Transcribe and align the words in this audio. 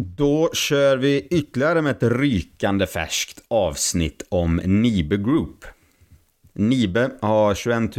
Då 0.00 0.50
kör 0.52 0.96
vi 0.96 1.26
ytterligare 1.30 1.82
med 1.82 1.90
ett 1.90 2.12
rykande 2.12 2.86
färskt 2.86 3.42
avsnitt 3.48 4.26
om 4.28 4.56
Nibe 4.56 5.16
Group. 5.16 5.64
Nibe 6.52 7.10
har 7.20 7.54
21 7.54 7.90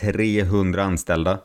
300 0.00 0.82
anställda. 0.82 1.38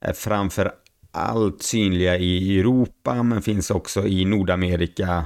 Är 0.00 0.12
framför 0.12 0.72
allt 1.10 1.62
synliga 1.62 2.16
i 2.16 2.58
Europa 2.60 3.22
men 3.22 3.42
finns 3.42 3.70
också 3.70 4.06
i 4.06 4.24
Nordamerika, 4.24 5.24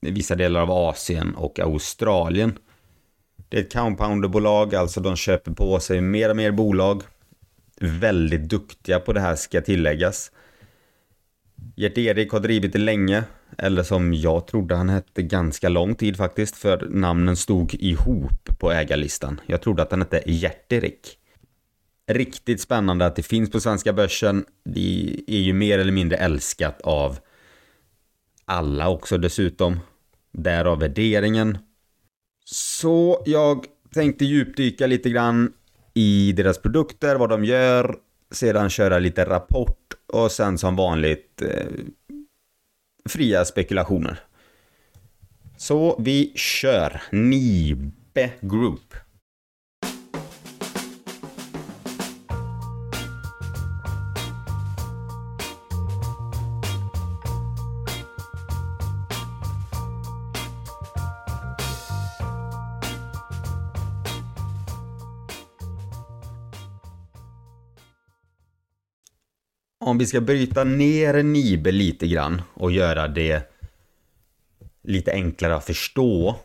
vissa 0.00 0.34
delar 0.34 0.60
av 0.60 0.70
Asien 0.70 1.34
och 1.34 1.60
Australien. 1.60 2.58
Det 3.48 3.56
är 3.56 3.62
ett 3.62 3.72
compounderbolag, 3.72 4.74
alltså 4.74 5.00
de 5.00 5.16
köper 5.16 5.52
på 5.52 5.80
sig 5.80 6.00
mer 6.00 6.30
och 6.30 6.36
mer 6.36 6.50
bolag. 6.50 7.02
Väldigt 7.80 8.48
duktiga 8.48 9.00
på 9.00 9.12
det 9.12 9.20
här 9.20 9.36
ska 9.36 9.60
tilläggas. 9.60 10.30
Gert-Erik 11.76 12.30
har 12.30 12.40
drivit 12.40 12.72
det 12.72 12.78
länge, 12.78 13.24
eller 13.58 13.82
som 13.82 14.14
jag 14.14 14.46
trodde 14.46 14.74
han 14.74 14.88
hette 14.88 15.22
ganska 15.22 15.68
lång 15.68 15.94
tid 15.94 16.16
faktiskt, 16.16 16.56
för 16.56 16.86
namnen 16.90 17.36
stod 17.36 17.74
ihop 17.74 18.58
på 18.58 18.72
ägarlistan. 18.72 19.40
Jag 19.46 19.62
trodde 19.62 19.82
att 19.82 19.90
han 19.90 20.00
hette 20.00 20.22
Gert-Erik. 20.26 21.18
Riktigt 22.06 22.60
spännande 22.60 23.06
att 23.06 23.16
det 23.16 23.22
finns 23.22 23.50
på 23.50 23.60
svenska 23.60 23.92
börsen. 23.92 24.44
Det 24.64 25.20
är 25.26 25.40
ju 25.40 25.52
mer 25.52 25.78
eller 25.78 25.92
mindre 25.92 26.18
älskat 26.18 26.80
av 26.80 27.18
alla 28.44 28.88
också 28.88 29.18
dessutom. 29.18 29.80
Därav 30.32 30.80
värderingen. 30.80 31.58
Så 32.44 33.22
jag 33.26 33.64
tänkte 33.94 34.24
djupdyka 34.24 34.86
lite 34.86 35.10
grann 35.10 35.52
i 35.94 36.32
deras 36.32 36.58
produkter, 36.62 37.16
vad 37.16 37.30
de 37.30 37.44
gör, 37.44 37.96
sedan 38.30 38.70
köra 38.70 38.98
lite 38.98 39.24
rapport 39.24 39.83
och 40.14 40.32
sen 40.32 40.58
som 40.58 40.76
vanligt 40.76 41.42
eh, 41.42 41.66
fria 43.08 43.44
spekulationer. 43.44 44.20
Så 45.56 46.00
vi 46.02 46.32
kör 46.34 47.02
Nibe 47.12 48.30
Group. 48.40 48.94
Om 69.94 69.98
vi 69.98 70.06
ska 70.06 70.20
bryta 70.20 70.64
ner 70.64 71.22
Nibe 71.22 71.72
lite 71.72 72.06
grann 72.06 72.42
och 72.54 72.72
göra 72.72 73.08
det 73.08 73.52
lite 74.82 75.12
enklare 75.12 75.56
att 75.56 75.64
förstå 75.64 76.36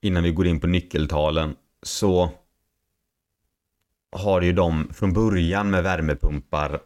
innan 0.00 0.22
vi 0.22 0.30
går 0.30 0.46
in 0.46 0.60
på 0.60 0.66
nyckeltalen 0.66 1.56
så 1.82 2.30
har 4.16 4.42
ju 4.42 4.52
de 4.52 4.88
från 4.94 5.12
början 5.12 5.70
med 5.70 5.82
värmepumpar 5.82 6.80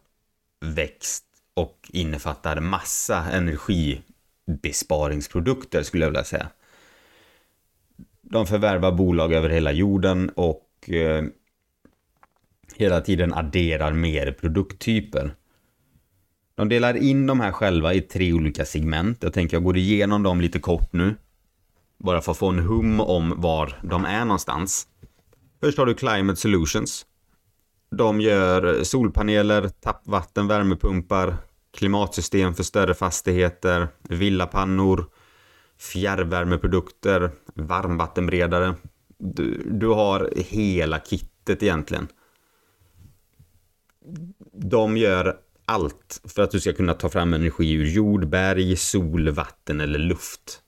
växt 0.60 1.24
och 1.54 1.90
innefattar 1.92 2.60
massa 2.60 3.24
energibesparingsprodukter 3.32 5.82
skulle 5.82 6.04
jag 6.04 6.10
vilja 6.10 6.24
säga. 6.24 6.48
De 8.20 8.46
förvärvar 8.46 8.92
bolag 8.92 9.32
över 9.32 9.48
hela 9.48 9.72
jorden 9.72 10.28
och 10.28 10.90
eh, 10.90 11.24
hela 12.76 13.00
tiden 13.00 13.34
adderar 13.34 13.92
mer 13.92 14.32
produkttyper. 14.32 15.34
De 16.58 16.68
delar 16.68 16.96
in 16.96 17.26
de 17.26 17.40
här 17.40 17.52
själva 17.52 17.94
i 17.94 18.00
tre 18.00 18.32
olika 18.32 18.64
segment. 18.64 19.22
Jag 19.22 19.32
tänker 19.32 19.56
jag 19.56 19.64
går 19.64 19.76
igenom 19.76 20.22
dem 20.22 20.40
lite 20.40 20.58
kort 20.58 20.92
nu. 20.92 21.14
Bara 21.98 22.20
för 22.20 22.32
att 22.32 22.38
få 22.38 22.48
en 22.48 22.58
hum 22.58 23.00
om 23.00 23.34
var 23.36 23.80
de 23.82 24.04
är 24.04 24.24
någonstans. 24.24 24.86
Först 25.60 25.78
har 25.78 25.86
du 25.86 25.94
Climate 25.94 26.40
Solutions. 26.40 27.06
De 27.90 28.20
gör 28.20 28.82
solpaneler, 28.84 29.68
tappvatten, 29.68 30.48
värmepumpar, 30.48 31.36
klimatsystem 31.76 32.54
för 32.54 32.62
större 32.62 32.94
fastigheter, 32.94 33.88
villapannor, 34.02 35.06
fjärrvärmeprodukter, 35.78 37.30
varmvattenberedare. 37.54 38.74
Du, 39.18 39.62
du 39.70 39.86
har 39.86 40.30
hela 40.36 40.98
kittet 40.98 41.62
egentligen. 41.62 42.08
De 44.52 44.96
gör 44.96 45.36
allt 45.68 46.20
för 46.24 46.42
att 46.42 46.50
du 46.50 46.60
ska 46.60 46.72
kunna 46.72 46.94
ta 46.94 47.08
fram 47.08 47.34
energi 47.34 47.72
ur 47.72 47.86
jord, 47.86 48.28
berg, 48.28 48.76
sol, 48.76 49.30
vatten 49.30 49.80
eller 49.80 49.98
luft. 49.98 50.62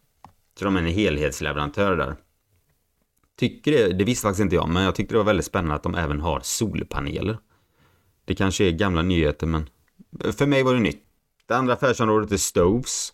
Så 0.59 0.65
de 0.65 0.77
är 0.77 0.81
en 0.81 0.87
helhetsleverantör 0.87 1.97
där. 1.97 2.17
Tycker 3.39 3.73
det, 3.73 3.93
det 3.93 4.05
visste 4.05 4.23
faktiskt 4.23 4.43
inte 4.43 4.57
jag, 4.57 4.69
men 4.69 4.83
jag 4.83 4.95
tyckte 4.95 5.15
det 5.15 5.19
var 5.19 5.25
väldigt 5.25 5.47
spännande 5.47 5.75
att 5.75 5.83
de 5.83 5.95
även 5.95 6.21
har 6.21 6.41
solpaneler. 6.43 7.39
Det 8.25 8.35
kanske 8.35 8.65
är 8.65 8.71
gamla 8.71 9.03
nyheter, 9.03 9.47
men 9.47 9.69
för 10.33 10.47
mig 10.47 10.63
var 10.63 10.75
det 10.75 10.81
nytt. 10.81 11.05
Det 11.47 11.57
andra 11.57 11.75
affärsområdet 11.75 12.33
är 12.33 12.37
Stoves. 12.37 13.13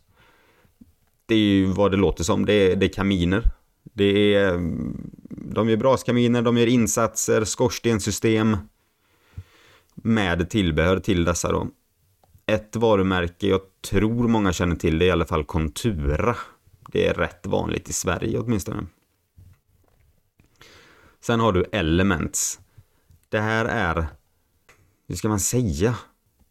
Det 1.27 1.35
är 1.35 1.39
ju 1.39 1.67
vad 1.67 1.91
det 1.91 1.97
låter 1.97 2.25
som, 2.25 2.47
det 2.47 2.53
är, 2.53 2.77
det 2.77 2.87
är 2.87 2.93
kaminer. 2.93 3.51
Det 3.83 4.35
är, 4.35 4.55
mm, 4.55 5.11
de 5.29 5.69
gör 5.69 5.77
braskaminer, 5.77 6.43
de 6.43 6.57
gör 6.57 6.67
insatser, 6.67 7.45
skorstenssystem, 7.45 8.57
med 10.07 10.51
tillbehör 10.51 10.99
till 10.99 11.25
dessa 11.25 11.53
då. 11.53 11.69
Ett 12.47 12.77
varumärke 12.77 13.47
jag 13.47 13.61
tror 13.91 14.29
många 14.29 14.53
känner 14.53 14.77
till 14.77 14.99
det 14.99 15.05
är 15.05 15.09
i 15.09 15.11
alla 15.11 15.27
fall 15.27 15.45
Contura. 15.45 16.37
Det 16.93 17.07
är 17.07 17.15
rätt 17.15 17.47
vanligt 17.47 17.89
i 17.89 17.93
Sverige 17.93 18.39
åtminstone. 18.39 18.87
Sen 21.21 21.41
har 21.41 21.53
du 21.53 21.65
Elements. 21.73 22.61
Det 23.29 23.41
här 23.41 23.65
är, 23.65 24.07
hur 25.09 25.15
ska 25.15 25.29
man 25.29 25.41
säga? 25.41 25.97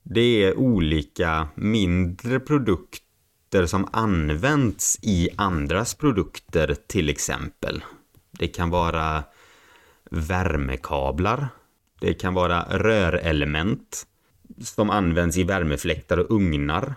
Det 0.04 0.44
är 0.44 0.58
olika 0.58 1.48
mindre 1.56 2.40
produkter 2.40 3.66
som 3.66 3.88
används 3.92 5.00
i 5.02 5.30
andras 5.36 5.94
produkter 5.94 6.76
till 6.88 7.10
exempel. 7.10 7.84
Det 8.32 8.48
kan 8.48 8.70
vara 8.70 9.24
värmekablar 10.12 11.50
det 12.00 12.14
kan 12.14 12.34
vara 12.34 12.62
rörelement 12.70 14.08
som 14.62 14.90
används 14.90 15.38
i 15.38 15.44
värmefläktar 15.44 16.18
och 16.18 16.32
ugnar. 16.32 16.96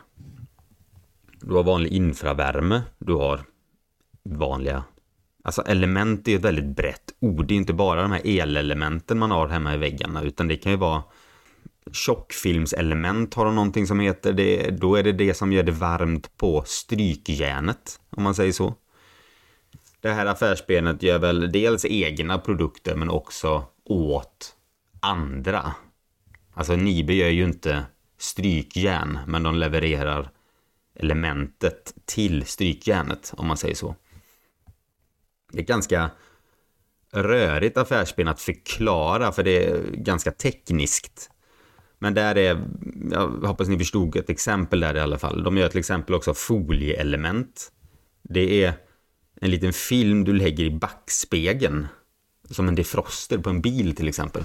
Du 1.41 1.55
har 1.55 1.63
vanlig 1.63 1.93
infravärme. 1.93 2.83
Du 2.99 3.15
har 3.15 3.41
vanliga... 4.23 4.85
Alltså 5.45 5.63
element 5.63 6.29
är 6.29 6.37
ett 6.37 6.45
väldigt 6.45 6.77
brett 6.77 7.15
ord. 7.21 7.47
Det 7.47 7.55
är 7.55 7.57
inte 7.57 7.73
bara 7.73 8.03
de 8.03 8.13
här 8.13 8.23
elelementen 8.25 9.19
man 9.19 9.31
har 9.31 9.49
hemma 9.49 9.75
i 9.75 9.79
väggarna 9.79 10.23
utan 10.23 10.49
det 10.49 10.57
kan 10.57 10.73
ju 10.73 10.79
vara 10.79 11.03
tjockfilmselement 11.93 13.35
har 13.35 13.45
de 13.45 13.55
någonting 13.55 13.87
som 13.87 14.01
heter. 14.01 14.33
Det, 14.33 14.71
då 14.71 14.97
är 14.97 15.03
det 15.03 15.13
det 15.13 15.35
som 15.35 15.53
gör 15.53 15.63
det 15.63 15.73
varmt 15.73 16.37
på 16.37 16.63
strykjärnet 16.67 18.01
om 18.11 18.23
man 18.23 18.35
säger 18.35 18.53
så. 18.53 18.75
Det 20.01 20.13
här 20.13 20.27
affärsbenet 20.27 21.03
gör 21.03 21.19
väl 21.19 21.53
dels 21.53 21.85
egna 21.85 22.39
produkter 22.39 22.97
men 22.97 23.11
också 23.11 23.65
åt 23.85 24.55
andra. 25.09 25.75
Alltså 26.55 26.77
Nibe 26.77 27.15
gör 27.15 27.29
ju 27.29 27.45
inte 27.45 27.87
strykjärn, 28.19 29.19
men 29.27 29.43
de 29.43 29.55
levererar 29.55 30.31
elementet 30.95 31.95
till 32.05 32.47
strykjärnet, 32.47 33.33
om 33.37 33.47
man 33.47 33.57
säger 33.57 33.75
så. 33.75 33.95
Det 35.53 35.59
är 35.59 35.65
ganska 35.65 36.11
rörigt 37.13 37.77
affärsben 37.77 38.29
att 38.29 38.41
förklara, 38.41 39.33
för 39.33 39.43
det 39.43 39.67
är 39.67 39.83
ganska 39.93 40.31
tekniskt. 40.31 41.31
Men 41.99 42.15
där 42.15 42.39
är, 42.39 42.69
jag 43.11 43.29
hoppas 43.29 43.69
ni 43.69 43.79
förstod 43.79 44.17
ett 44.17 44.31
exempel 44.31 44.81
där 44.81 44.95
i 44.95 45.01
alla 45.01 45.19
fall. 45.19 45.43
De 45.43 45.57
gör 45.57 45.69
till 45.69 45.79
exempel 45.79 46.15
också 46.15 46.35
folieelement. 46.35 47.73
Det 48.23 48.65
är 48.65 48.73
en 49.41 49.51
liten 49.51 49.73
film 49.73 50.25
du 50.25 50.33
lägger 50.33 50.65
i 50.65 50.71
backspegeln. 50.71 51.87
Som 52.51 52.69
en 52.69 52.75
defroster 52.75 53.39
på 53.39 53.51
en 53.51 53.61
bil 53.61 53.97
till 53.97 54.09
exempel. 54.09 54.45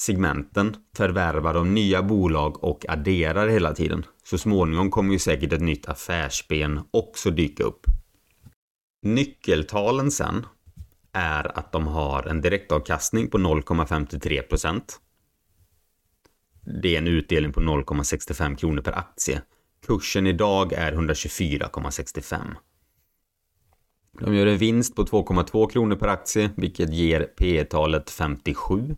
segmenten 0.00 0.76
förvärvar 0.96 1.54
de 1.54 1.74
nya 1.74 2.02
bolag 2.02 2.64
och 2.64 2.84
adderar 2.88 3.48
hela 3.48 3.74
tiden. 3.74 4.06
Så 4.24 4.38
småningom 4.38 4.90
kommer 4.90 5.12
ju 5.12 5.18
säkert 5.18 5.52
ett 5.52 5.60
nytt 5.60 5.88
affärsben 5.88 6.80
också 6.90 7.30
dyka 7.30 7.64
upp. 7.64 7.86
Nyckeltalen 9.02 10.10
sen 10.10 10.46
är 11.12 11.58
att 11.58 11.72
de 11.72 11.86
har 11.86 12.22
en 12.22 12.40
direktavkastning 12.40 13.30
på 13.30 13.38
0,53%. 13.38 14.82
Det 16.82 16.94
är 16.94 16.98
en 16.98 17.06
utdelning 17.06 17.52
på 17.52 17.60
0,65 17.60 18.56
kronor 18.56 18.82
per 18.82 18.98
aktie. 18.98 19.42
Kursen 19.86 20.26
idag 20.26 20.72
är 20.72 20.92
124,65. 20.92 22.38
De 24.20 24.34
gör 24.34 24.46
en 24.46 24.58
vinst 24.58 24.96
på 24.96 25.04
2,2 25.04 25.70
kronor 25.70 25.96
per 25.96 26.08
aktie, 26.08 26.50
vilket 26.56 26.92
ger 26.92 27.22
P 27.22 27.64
talet 27.64 28.10
57. 28.10 28.96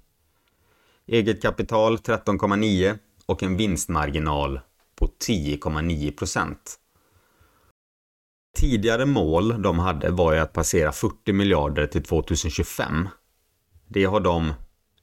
Eget 1.12 1.42
kapital 1.42 1.96
13,9 1.96 2.98
och 3.26 3.42
en 3.42 3.56
vinstmarginal 3.56 4.60
på 4.96 5.06
10,9 5.06 6.16
procent 6.16 6.78
Tidigare 8.56 9.06
mål 9.06 9.62
de 9.62 9.78
hade 9.78 10.10
var 10.10 10.32
ju 10.32 10.38
att 10.38 10.52
passera 10.52 10.92
40 10.92 11.32
miljarder 11.32 11.86
till 11.86 12.02
2025. 12.02 13.08
Det 13.88 14.04
har 14.04 14.20
de 14.20 14.52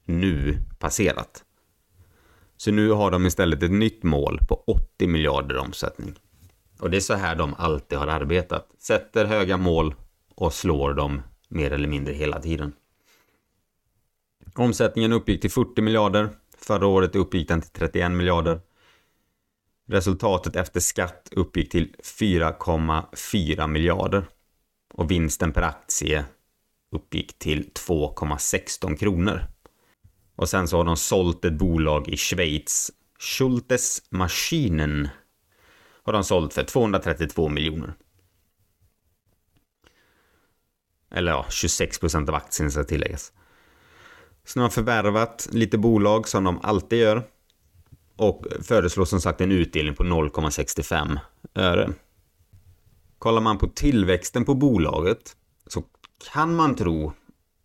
nu 0.04 0.58
passerat. 0.78 1.44
Så 2.56 2.70
nu 2.70 2.90
har 2.90 3.10
de 3.10 3.26
istället 3.26 3.62
ett 3.62 3.70
nytt 3.70 4.02
mål 4.02 4.38
på 4.48 4.64
80 4.66 5.06
miljarder 5.06 5.58
omsättning. 5.58 6.14
Och 6.80 6.90
det 6.90 6.96
är 6.96 7.00
så 7.00 7.14
här 7.14 7.36
de 7.36 7.54
alltid 7.54 7.98
har 7.98 8.06
arbetat. 8.06 8.68
Sätter 8.78 9.24
höga 9.24 9.56
mål 9.56 9.94
och 10.34 10.52
slår 10.52 10.94
dem 10.94 11.22
mer 11.48 11.72
eller 11.72 11.88
mindre 11.88 12.14
hela 12.14 12.40
tiden. 12.40 12.72
Omsättningen 14.58 15.12
uppgick 15.12 15.40
till 15.40 15.50
40 15.50 15.82
miljarder. 15.82 16.28
Förra 16.56 16.86
året 16.86 17.16
uppgick 17.16 17.48
den 17.48 17.60
till 17.60 17.70
31 17.70 18.10
miljarder. 18.10 18.60
Resultatet 19.86 20.56
efter 20.56 20.80
skatt 20.80 21.28
uppgick 21.30 21.70
till 21.70 21.94
4,4 22.04 23.66
miljarder. 23.66 24.26
Och 24.94 25.10
vinsten 25.10 25.52
per 25.52 25.62
aktie 25.62 26.24
uppgick 26.92 27.38
till 27.38 27.70
2,16 27.88 28.96
kronor. 28.96 29.44
Och 30.36 30.48
sen 30.48 30.68
så 30.68 30.76
har 30.76 30.84
de 30.84 30.96
sålt 30.96 31.44
ett 31.44 31.58
bolag 31.58 32.08
i 32.08 32.16
Schweiz, 32.16 32.90
Schultes 33.18 34.02
Maschinen, 34.10 35.08
har 36.02 36.12
de 36.12 36.24
sålt 36.24 36.54
för 36.54 36.64
232 36.64 37.48
miljoner. 37.48 37.94
Eller 41.10 41.32
ja, 41.32 41.46
26 41.50 41.98
procent 41.98 42.28
av 42.28 42.34
aktien 42.34 42.70
ska 42.70 42.84
tilläggas. 42.84 43.32
Så 44.48 44.58
de 44.58 44.62
har 44.62 44.70
förvärvat 44.70 45.48
lite 45.52 45.78
bolag 45.78 46.28
som 46.28 46.44
de 46.44 46.60
alltid 46.62 46.98
gör. 46.98 47.22
Och 48.16 48.46
föreslår 48.62 49.04
som 49.04 49.20
sagt 49.20 49.40
en 49.40 49.52
utdelning 49.52 49.94
på 49.94 50.04
0,65 50.04 51.18
öre. 51.54 51.92
Kollar 53.18 53.40
man 53.40 53.58
på 53.58 53.68
tillväxten 53.68 54.44
på 54.44 54.54
bolaget 54.54 55.36
så 55.66 55.84
kan 56.32 56.56
man 56.56 56.74
tro 56.74 57.12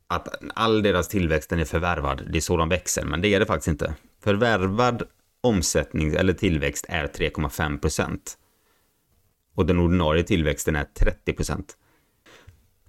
att 0.07 0.27
all 0.55 0.83
deras 0.83 1.07
tillväxt 1.07 1.51
är 1.51 1.65
förvärvad. 1.65 2.23
Det 2.31 2.37
är 2.37 2.41
så 2.41 2.57
de 2.57 2.69
växer, 2.69 3.05
men 3.05 3.21
det 3.21 3.33
är 3.33 3.39
det 3.39 3.45
faktiskt 3.45 3.67
inte. 3.67 3.95
Förvärvad 4.23 5.03
omsättning 5.41 6.13
eller 6.13 6.33
tillväxt 6.33 6.85
är 6.89 7.07
3,5 7.07 7.79
procent. 7.79 8.37
Och 9.55 9.65
den 9.65 9.79
ordinarie 9.79 10.23
tillväxten 10.23 10.75
är 10.75 10.83
30 10.83 11.33
procent. 11.33 11.77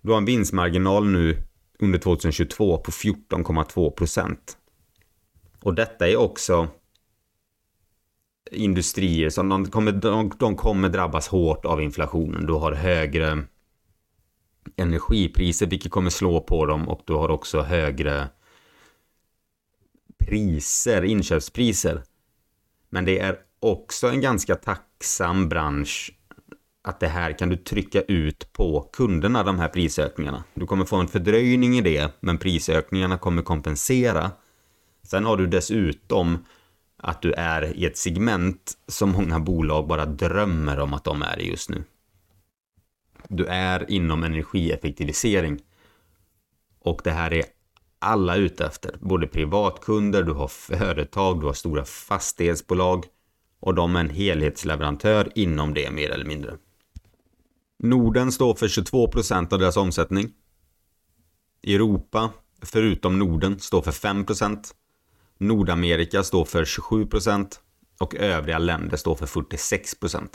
Du 0.00 0.10
har 0.10 0.18
en 0.18 0.24
vinstmarginal 0.24 1.06
nu 1.06 1.42
under 1.78 1.98
2022 1.98 2.78
på 2.78 2.90
14,2 2.90 3.90
procent. 3.90 4.58
Och 5.62 5.74
detta 5.74 6.08
är 6.08 6.16
också 6.16 6.68
industrier 8.50 9.30
som 9.30 9.48
de 9.48 9.70
kommer, 9.70 9.92
de, 9.92 10.32
de 10.38 10.56
kommer 10.56 10.88
drabbas 10.88 11.28
hårt 11.28 11.64
av 11.64 11.82
inflationen. 11.82 12.46
Du 12.46 12.52
har 12.52 12.72
högre 12.72 13.44
energipriser 14.76 15.66
vilket 15.66 15.92
kommer 15.92 16.10
slå 16.10 16.40
på 16.40 16.66
dem 16.66 16.88
och 16.88 17.02
du 17.04 17.12
har 17.12 17.28
också 17.28 17.60
högre 17.60 18.28
priser, 20.18 21.04
inköpspriser. 21.04 22.02
Men 22.88 23.04
det 23.04 23.18
är 23.18 23.38
också 23.60 24.08
en 24.08 24.20
ganska 24.20 24.54
tacksam 24.54 25.48
bransch 25.48 26.18
att 26.84 27.00
det 27.00 27.08
här 27.08 27.38
kan 27.38 27.48
du 27.48 27.56
trycka 27.56 28.02
ut 28.02 28.52
på 28.52 28.88
kunderna, 28.92 29.42
de 29.42 29.58
här 29.58 29.68
prisökningarna. 29.68 30.44
Du 30.54 30.66
kommer 30.66 30.84
få 30.84 30.96
en 30.96 31.08
fördröjning 31.08 31.78
i 31.78 31.80
det, 31.80 32.12
men 32.20 32.38
prisökningarna 32.38 33.18
kommer 33.18 33.42
kompensera. 33.42 34.30
Sen 35.02 35.24
har 35.24 35.36
du 35.36 35.46
dessutom 35.46 36.44
att 36.96 37.22
du 37.22 37.32
är 37.32 37.76
i 37.76 37.84
ett 37.84 37.96
segment 37.96 38.72
som 38.88 39.10
många 39.10 39.40
bolag 39.40 39.86
bara 39.86 40.06
drömmer 40.06 40.80
om 40.80 40.94
att 40.94 41.04
de 41.04 41.22
är 41.22 41.40
i 41.40 41.50
just 41.50 41.70
nu. 41.70 41.84
Du 43.28 43.46
är 43.46 43.90
inom 43.90 44.22
energieffektivisering. 44.22 45.60
Och 46.80 47.00
det 47.04 47.10
här 47.10 47.32
är 47.32 47.44
alla 47.98 48.36
ute 48.36 48.66
efter. 48.66 48.96
Både 49.00 49.26
privatkunder, 49.26 50.22
du 50.22 50.32
har 50.32 50.48
företag, 50.48 51.40
du 51.40 51.46
har 51.46 51.52
stora 51.52 51.84
fastighetsbolag 51.84 53.04
och 53.60 53.74
de 53.74 53.96
är 53.96 54.00
en 54.00 54.10
helhetsleverantör 54.10 55.28
inom 55.34 55.74
det 55.74 55.90
mer 55.90 56.10
eller 56.10 56.24
mindre. 56.24 56.56
Norden 57.82 58.32
står 58.32 58.54
för 58.54 58.68
22% 58.68 59.52
av 59.52 59.58
deras 59.58 59.76
omsättning. 59.76 60.32
Europa, 61.66 62.30
förutom 62.62 63.18
Norden, 63.18 63.60
står 63.60 63.82
för 63.82 63.92
5%. 63.92 64.58
Nordamerika 65.38 66.22
står 66.22 66.44
för 66.44 66.64
27% 66.64 67.46
och 68.00 68.14
övriga 68.14 68.58
länder 68.58 68.96
står 68.96 69.14
för 69.14 69.26
46%. 69.26 70.28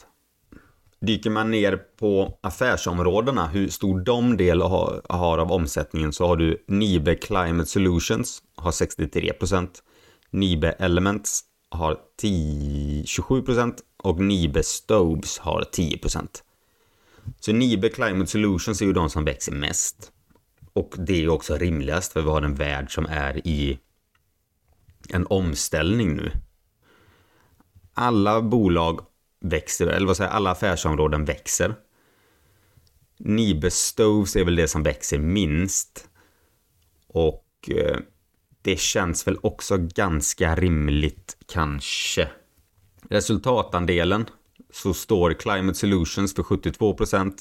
Dyker 1.01 1.29
man 1.29 1.51
ner 1.51 1.77
på 1.99 2.39
affärsområdena, 2.41 3.47
hur 3.47 3.69
stor 3.69 3.99
de 3.99 4.37
del 4.37 4.61
har 4.61 5.37
av 5.37 5.51
omsättningen, 5.51 6.13
så 6.13 6.27
har 6.27 6.35
du 6.35 6.63
Nibe 6.67 7.15
Climate 7.15 7.69
Solutions, 7.69 8.43
har 8.55 8.71
63%. 8.71 9.67
Nibe 10.31 10.71
Elements 10.71 11.41
har 11.69 11.97
10, 12.17 13.03
27% 13.03 13.77
och 14.03 14.19
Nibe 14.19 14.63
Stoves 14.63 15.37
har 15.39 15.61
10%. 15.61 16.27
Så 17.39 17.53
Nibe 17.53 17.89
Climate 17.89 18.31
Solutions 18.31 18.81
är 18.81 18.85
ju 18.85 18.93
de 18.93 19.09
som 19.09 19.25
växer 19.25 19.51
mest. 19.51 20.11
Och 20.73 20.95
det 20.97 21.13
är 21.13 21.19
ju 21.19 21.29
också 21.29 21.57
rimligast 21.57 22.13
för 22.13 22.21
vi 22.21 22.29
har 22.29 22.41
en 22.41 22.55
värld 22.55 22.93
som 22.93 23.05
är 23.05 23.47
i 23.47 23.79
en 25.09 25.27
omställning 25.29 26.15
nu. 26.15 26.31
Alla 27.93 28.41
bolag 28.41 28.99
växer, 29.41 29.87
eller 29.87 30.07
vad 30.07 30.17
säger 30.17 30.31
alla 30.31 30.51
affärsområden 30.51 31.25
växer. 31.25 31.75
Nibe 33.17 33.71
Stoves 33.71 34.35
är 34.35 34.45
väl 34.45 34.55
det 34.55 34.67
som 34.67 34.83
växer 34.83 35.19
minst. 35.19 36.09
Och 37.07 37.69
eh, 37.75 37.97
det 38.61 38.79
känns 38.79 39.27
väl 39.27 39.37
också 39.41 39.77
ganska 39.77 40.55
rimligt 40.55 41.37
kanske. 41.45 42.29
Resultatandelen 43.09 44.25
så 44.73 44.93
står 44.93 45.33
Climate 45.33 45.77
Solutions 45.77 46.35
för 46.35 46.43
72%. 46.43 47.33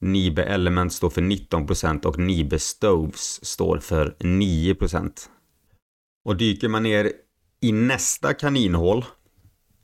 Nibe 0.00 0.42
Element 0.42 0.92
står 0.92 1.10
för 1.10 1.22
19% 1.22 2.06
och 2.06 2.18
Nibe 2.18 2.58
Stoves 2.58 3.44
står 3.44 3.78
för 3.78 4.16
9%. 4.18 5.12
Och 6.24 6.36
dyker 6.36 6.68
man 6.68 6.82
ner 6.82 7.12
i 7.60 7.72
nästa 7.72 8.34
kaninhål 8.34 9.04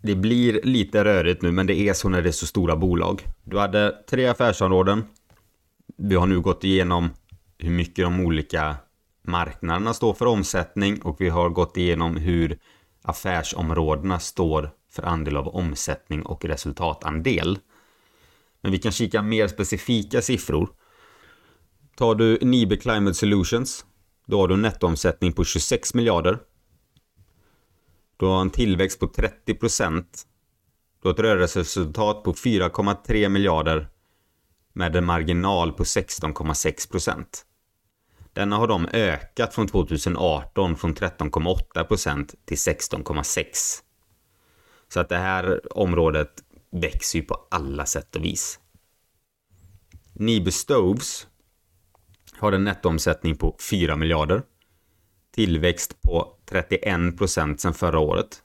det 0.06 0.14
blir 0.14 0.60
lite 0.62 1.04
rörigt 1.04 1.42
nu, 1.42 1.52
men 1.52 1.66
det 1.66 1.74
är 1.74 1.92
så 1.92 2.08
när 2.08 2.22
det 2.22 2.28
är 2.28 2.32
så 2.32 2.46
stora 2.46 2.76
bolag. 2.76 3.22
Du 3.44 3.58
hade 3.58 3.94
tre 4.10 4.26
affärsområden. 4.26 5.04
Vi 5.96 6.14
har 6.14 6.26
nu 6.26 6.40
gått 6.40 6.64
igenom 6.64 7.10
hur 7.58 7.70
mycket 7.70 8.04
de 8.04 8.20
olika 8.20 8.76
marknaderna 9.22 9.94
står 9.94 10.14
för 10.14 10.26
omsättning 10.26 11.02
och 11.02 11.20
vi 11.20 11.28
har 11.28 11.48
gått 11.48 11.76
igenom 11.76 12.16
hur 12.16 12.58
affärsområdena 13.02 14.18
står 14.18 14.70
för 14.96 15.02
andel 15.02 15.36
av 15.36 15.48
omsättning 15.48 16.22
och 16.22 16.44
resultatandel. 16.44 17.58
Men 18.60 18.72
vi 18.72 18.78
kan 18.78 18.92
kika 18.92 19.22
mer 19.22 19.48
specifika 19.48 20.22
siffror. 20.22 20.68
Tar 21.96 22.14
du 22.14 22.38
Nibe 22.42 22.76
Climate 22.76 23.14
Solutions, 23.14 23.84
då 24.26 24.40
har 24.40 24.48
du 24.48 24.54
en 24.54 24.62
nettoomsättning 24.62 25.32
på 25.32 25.44
26 25.44 25.94
miljarder. 25.94 26.38
Du 28.16 28.26
har 28.26 28.40
en 28.40 28.50
tillväxt 28.50 29.00
på 29.00 29.06
30 29.06 29.54
procent. 29.54 30.22
Du 31.02 31.08
har 31.08 31.14
ett 31.14 31.20
rörelseresultat 31.20 32.24
på 32.24 32.32
4,3 32.32 33.28
miljarder 33.28 33.88
med 34.72 34.96
en 34.96 35.04
marginal 35.04 35.72
på 35.72 35.84
16,6 35.84 36.90
procent. 36.90 37.46
Denna 38.32 38.56
har 38.56 38.68
de 38.68 38.88
ökat 38.92 39.54
från 39.54 39.68
2018 39.68 40.76
från 40.76 40.94
13,8 40.94 41.84
procent 41.84 42.34
till 42.44 42.56
16,6. 42.56 43.82
Så 44.88 45.00
att 45.00 45.08
det 45.08 45.16
här 45.16 45.60
området 45.78 46.42
växer 46.70 47.18
ju 47.18 47.24
på 47.24 47.46
alla 47.50 47.86
sätt 47.86 48.16
och 48.16 48.24
vis. 48.24 48.60
Nibe 50.12 50.52
Stoves 50.52 51.26
har 52.32 52.52
en 52.52 52.64
nettoomsättning 52.64 53.36
på 53.36 53.56
4 53.70 53.96
miljarder. 53.96 54.42
Tillväxt 55.34 56.02
på 56.02 56.36
31 56.44 57.18
procent 57.18 57.60
sedan 57.60 57.74
förra 57.74 57.98
året. 57.98 58.42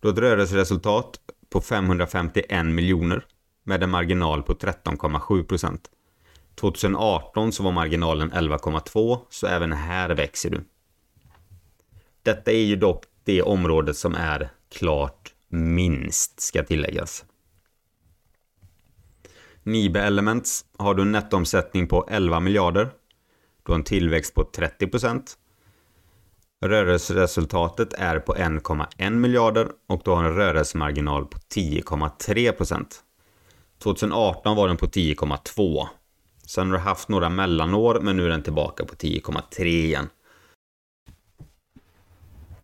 Då 0.00 0.08
ett 0.08 0.18
rörelseresultat 0.18 1.20
på 1.50 1.60
551 1.60 2.66
miljoner 2.66 3.26
med 3.64 3.82
en 3.82 3.90
marginal 3.90 4.42
på 4.42 4.54
13,7 4.54 5.44
procent. 5.44 5.90
2018 6.54 7.52
så 7.52 7.62
var 7.62 7.72
marginalen 7.72 8.32
11,2 8.32 9.18
så 9.30 9.46
även 9.46 9.72
här 9.72 10.10
växer 10.10 10.50
du. 10.50 10.64
Detta 12.22 12.50
är 12.50 12.64
ju 12.64 12.76
dock 12.76 13.04
det 13.24 13.42
området 13.42 13.96
som 13.96 14.14
är 14.14 14.50
klart 14.68 15.34
minst 15.48 16.40
ska 16.40 16.62
tilläggas. 16.62 17.24
Nibe 19.62 20.00
Elements 20.00 20.64
har 20.78 20.94
du 20.94 21.02
en 21.02 21.12
nettoomsättning 21.12 21.88
på 21.88 22.08
11 22.10 22.40
miljarder. 22.40 22.90
Du 23.62 23.72
har 23.72 23.78
en 23.78 23.84
tillväxt 23.84 24.34
på 24.34 24.44
30 24.44 24.86
procent. 24.86 25.38
Rörelseresultatet 26.60 27.92
är 27.92 28.18
på 28.18 28.34
1,1 28.34 29.10
miljarder 29.10 29.68
och 29.88 30.02
du 30.04 30.10
har 30.10 30.24
en 30.24 30.34
rörelsemarginal 30.34 31.26
på 31.26 31.38
10,3 31.38 32.52
procent. 32.52 33.02
2018 33.82 34.56
var 34.56 34.68
den 34.68 34.76
på 34.76 34.86
10,2. 34.86 35.86
Sen 36.46 36.70
har 36.70 36.78
du 36.78 36.82
haft 36.82 37.08
några 37.08 37.28
mellanår 37.28 38.00
men 38.02 38.16
nu 38.16 38.24
är 38.24 38.28
den 38.28 38.42
tillbaka 38.42 38.84
på 38.84 38.94
10,3 38.94 39.64
igen. 39.64 40.08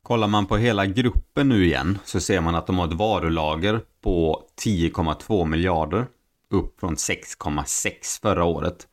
Kollar 0.04 0.28
man 0.28 0.46
på 0.46 0.56
hela 0.56 0.86
gruppen 0.86 1.48
nu 1.48 1.64
igen 1.64 1.98
så 2.04 2.20
ser 2.20 2.40
man 2.40 2.54
att 2.54 2.66
de 2.66 2.78
har 2.78 2.88
ett 2.88 2.92
varulager 2.92 3.80
på 4.00 4.46
10,2 4.64 5.46
miljarder 5.46 6.06
upp 6.50 6.80
från 6.80 6.94
6,6 6.94 8.20
förra 8.22 8.44
året. 8.44 8.88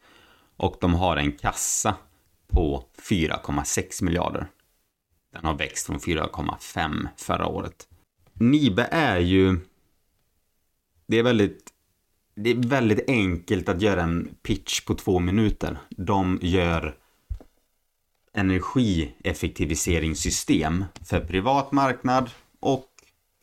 Och 0.58 0.76
de 0.82 0.94
har 0.94 1.18
en 1.18 1.32
kassa 1.32 1.96
på 2.48 2.84
4,6 3.10 4.04
miljarder. 4.04 4.48
Den 5.34 5.46
har 5.46 5.58
växt 5.58 5.86
från 5.86 6.00
4,5 6.00 7.08
förra 7.18 7.48
året. 7.48 7.88
Nibe 8.34 8.88
är 8.92 9.20
ju... 9.20 9.60
Det 11.08 11.20
är 11.20 11.24
väldigt... 11.24 11.70
Det 12.36 12.50
är 12.50 12.68
väldigt 12.68 13.10
enkelt 13.10 13.70
att 13.70 13.82
göra 13.82 14.02
en 14.04 14.36
pitch 14.44 14.82
på 14.82 14.94
två 14.94 15.20
minuter. 15.20 15.78
De 15.90 16.40
gör 16.42 17.01
energieffektiviseringssystem 18.34 20.86
för 21.10 21.20
privat 21.20 21.72
marknad 21.72 22.30
och 22.60 22.88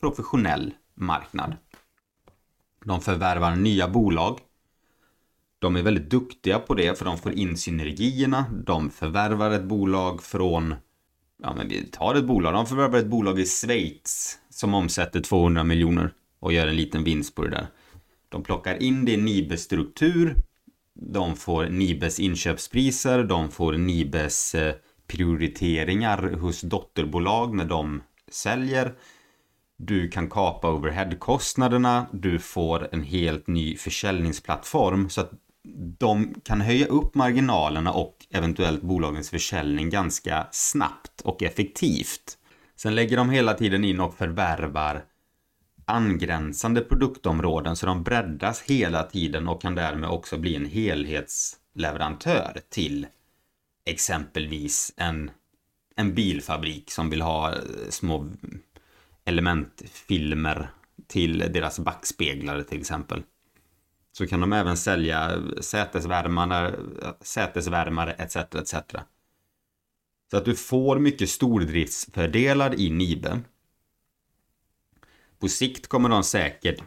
professionell 0.01 0.73
marknad. 0.95 1.55
De 2.85 3.01
förvärvar 3.01 3.55
nya 3.55 3.87
bolag. 3.87 4.39
De 5.59 5.75
är 5.75 5.83
väldigt 5.83 6.09
duktiga 6.09 6.59
på 6.59 6.73
det 6.73 6.97
för 6.97 7.05
de 7.05 7.17
får 7.17 7.31
in 7.31 7.57
synergierna. 7.57 8.45
De 8.65 8.89
förvärvar 8.89 9.51
ett 9.51 9.63
bolag 9.63 10.23
från 10.23 10.75
ja 11.43 11.53
men 11.55 11.67
vi 11.67 11.83
tar 11.83 12.15
ett 12.15 12.25
bolag, 12.25 12.53
de 12.53 12.65
förvärvar 12.65 12.99
ett 12.99 13.07
bolag 13.07 13.39
i 13.39 13.45
Schweiz 13.45 14.37
som 14.49 14.73
omsätter 14.73 15.21
200 15.21 15.63
miljoner 15.63 16.13
och 16.39 16.53
gör 16.53 16.67
en 16.67 16.75
liten 16.75 17.03
vinst 17.03 17.35
på 17.35 17.43
det 17.43 17.49
där. 17.49 17.67
De 18.29 18.43
plockar 18.43 18.83
in 18.83 19.05
det 19.05 19.11
i 19.11 19.17
Nibe-struktur 19.17 20.35
de 21.01 21.35
får 21.35 21.65
Nibes 21.65 22.19
inköpspriser, 22.19 23.23
de 23.23 23.51
får 23.51 23.73
Nibes 23.73 24.55
eh, 24.55 24.75
prioriteringar 25.07 26.31
hos 26.31 26.61
dotterbolag 26.61 27.55
när 27.55 27.65
de 27.65 28.01
säljer. 28.31 28.93
Du 29.77 30.09
kan 30.09 30.29
kapa 30.29 30.71
overheadkostnaderna, 30.71 32.07
du 32.11 32.39
får 32.39 32.89
en 32.91 33.03
helt 33.03 33.47
ny 33.47 33.75
försäljningsplattform 33.77 35.09
så 35.09 35.21
att 35.21 35.31
de 35.99 36.33
kan 36.43 36.61
höja 36.61 36.85
upp 36.85 37.15
marginalerna 37.15 37.93
och 37.93 38.15
eventuellt 38.29 38.81
bolagens 38.81 39.29
försäljning 39.29 39.89
ganska 39.89 40.47
snabbt 40.51 41.21
och 41.21 41.43
effektivt. 41.43 42.37
Sen 42.75 42.95
lägger 42.95 43.17
de 43.17 43.29
hela 43.29 43.53
tiden 43.53 43.83
in 43.83 43.99
och 43.99 44.13
förvärvar 44.13 45.03
angränsande 45.89 46.81
produktområden 46.81 47.75
så 47.75 47.85
de 47.85 48.03
breddas 48.03 48.61
hela 48.61 49.03
tiden 49.03 49.47
och 49.47 49.61
kan 49.61 49.75
därmed 49.75 50.09
också 50.09 50.37
bli 50.37 50.55
en 50.55 50.65
helhetsleverantör 50.65 52.61
till 52.69 53.07
exempelvis 53.85 54.93
en, 54.97 55.31
en 55.95 56.15
bilfabrik 56.15 56.91
som 56.91 57.09
vill 57.09 57.21
ha 57.21 57.51
eh, 57.51 57.59
små 57.89 58.29
elementfilmer 59.25 60.69
till 61.07 61.37
deras 61.37 61.79
backspeglar 61.79 62.61
till 62.61 62.79
exempel 62.79 63.23
så 64.11 64.27
kan 64.27 64.39
de 64.39 64.53
även 64.53 64.77
sälja 64.77 65.31
eh, 65.31 65.41
sätesvärmare, 65.61 66.67
eh, 66.67 67.11
sätesvärmare 67.21 68.13
etc. 68.13 68.35
etc. 68.35 68.75
Så 70.31 70.37
att 70.37 70.45
du 70.45 70.55
får 70.55 70.99
mycket 70.99 71.29
stordriftsfördelar 71.29 72.79
i 72.79 72.89
Nibe. 72.89 73.39
På 75.39 75.47
sikt 75.47 75.87
kommer 75.87 76.09
de 76.09 76.23
säkert 76.23 76.83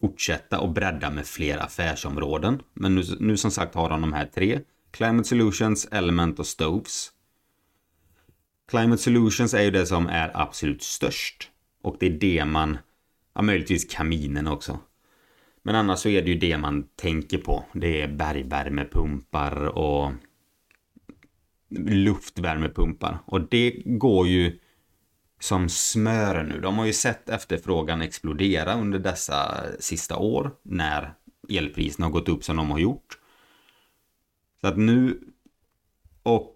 fortsätta 0.00 0.60
och 0.60 0.72
bredda 0.72 1.10
med 1.10 1.26
fler 1.26 1.58
affärsområden. 1.58 2.62
Men 2.74 2.94
nu, 2.94 3.02
nu 3.20 3.36
som 3.36 3.50
sagt 3.50 3.74
har 3.74 3.90
de 3.90 4.00
de 4.00 4.12
här 4.12 4.26
tre. 4.26 4.60
Climate 4.90 5.28
Solutions, 5.28 5.86
Element 5.86 6.38
och 6.38 6.46
Stoves. 6.46 7.10
Climate 8.68 9.02
Solutions 9.02 9.54
är 9.54 9.62
ju 9.62 9.70
det 9.70 9.86
som 9.86 10.06
är 10.06 10.30
absolut 10.34 10.82
störst. 10.82 11.50
Och 11.82 11.96
det 12.00 12.06
är 12.06 12.10
det 12.10 12.44
man, 12.44 12.78
ja 13.34 13.42
möjligtvis 13.42 13.84
kaminen 13.94 14.46
också. 14.46 14.78
Men 15.62 15.74
annars 15.74 15.98
så 15.98 16.08
är 16.08 16.22
det 16.22 16.30
ju 16.30 16.38
det 16.38 16.58
man 16.58 16.88
tänker 16.96 17.38
på. 17.38 17.64
Det 17.72 18.02
är 18.02 18.08
bergvärmepumpar 18.08 19.78
och 19.78 20.12
luftvärmepumpar. 21.78 23.18
Och 23.26 23.40
det 23.40 23.82
går 23.84 24.28
ju 24.28 24.58
som 25.40 25.68
smör 25.68 26.42
nu. 26.42 26.60
De 26.60 26.78
har 26.78 26.86
ju 26.86 26.92
sett 26.92 27.28
efterfrågan 27.28 28.02
explodera 28.02 28.74
under 28.74 28.98
dessa 28.98 29.64
sista 29.80 30.16
år 30.16 30.50
när 30.62 31.14
elpriserna 31.48 32.06
har 32.06 32.12
gått 32.12 32.28
upp 32.28 32.44
som 32.44 32.56
de 32.56 32.70
har 32.70 32.78
gjort. 32.78 33.18
Så 34.60 34.66
att 34.66 34.76
nu 34.76 35.20
och 36.22 36.54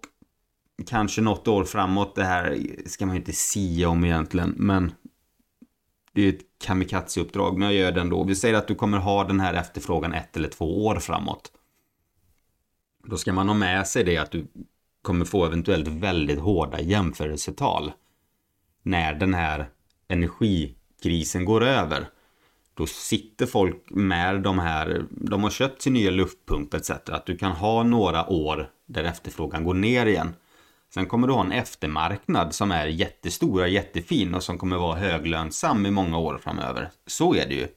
kanske 0.87 1.21
något 1.21 1.47
år 1.47 1.63
framåt, 1.63 2.15
det 2.15 2.23
här 2.23 2.65
ska 2.85 3.05
man 3.05 3.15
ju 3.15 3.19
inte 3.19 3.33
sia 3.33 3.89
om 3.89 4.05
egentligen, 4.05 4.53
men 4.57 4.91
det 6.13 6.21
är 6.21 6.25
ju 6.25 6.29
ett 6.37 6.45
kamikazeuppdrag, 6.63 7.57
men 7.57 7.67
jag 7.67 7.77
gör 7.77 7.91
det 7.91 8.01
ändå. 8.01 8.23
Vi 8.23 8.35
säger 8.35 8.55
att 8.55 8.67
du 8.67 8.75
kommer 8.75 8.97
ha 8.97 9.23
den 9.23 9.39
här 9.39 9.53
efterfrågan 9.53 10.13
ett 10.13 10.37
eller 10.37 10.49
två 10.49 10.85
år 10.85 10.95
framåt. 10.95 11.51
Då 13.03 13.17
ska 13.17 13.33
man 13.33 13.47
ha 13.47 13.55
med 13.55 13.87
sig 13.87 14.03
det 14.03 14.17
att 14.17 14.31
du 14.31 14.47
kommer 15.01 15.25
få 15.25 15.45
eventuellt 15.45 15.87
väldigt 15.87 16.39
hårda 16.39 16.81
jämförelsetal. 16.81 17.91
När 18.83 19.13
den 19.13 19.33
här 19.33 19.69
energikrisen 20.07 21.45
går 21.45 21.63
över. 21.63 22.07
Då 22.73 22.85
sitter 22.87 23.45
folk 23.45 23.89
med 23.89 24.41
de 24.41 24.59
här, 24.59 25.05
de 25.09 25.43
har 25.43 25.49
köpt 25.49 25.81
sin 25.81 25.93
nya 25.93 26.11
luftpump 26.11 26.73
etc. 26.73 26.89
Att 26.89 27.25
du 27.25 27.37
kan 27.37 27.51
ha 27.51 27.83
några 27.83 28.29
år 28.29 28.69
där 28.85 29.03
efterfrågan 29.03 29.63
går 29.63 29.73
ner 29.73 30.05
igen. 30.05 30.33
Sen 30.93 31.05
kommer 31.05 31.27
du 31.27 31.33
ha 31.33 31.45
en 31.45 31.51
eftermarknad 31.51 32.55
som 32.55 32.71
är 32.71 32.87
jättestor 32.87 33.61
och 33.61 33.69
jättefin 33.69 34.35
och 34.35 34.43
som 34.43 34.57
kommer 34.57 34.77
vara 34.77 34.99
höglönsam 34.99 35.85
i 35.85 35.91
många 35.91 36.17
år 36.17 36.37
framöver. 36.37 36.89
Så 37.07 37.35
är 37.35 37.47
det 37.47 37.55
ju. 37.55 37.67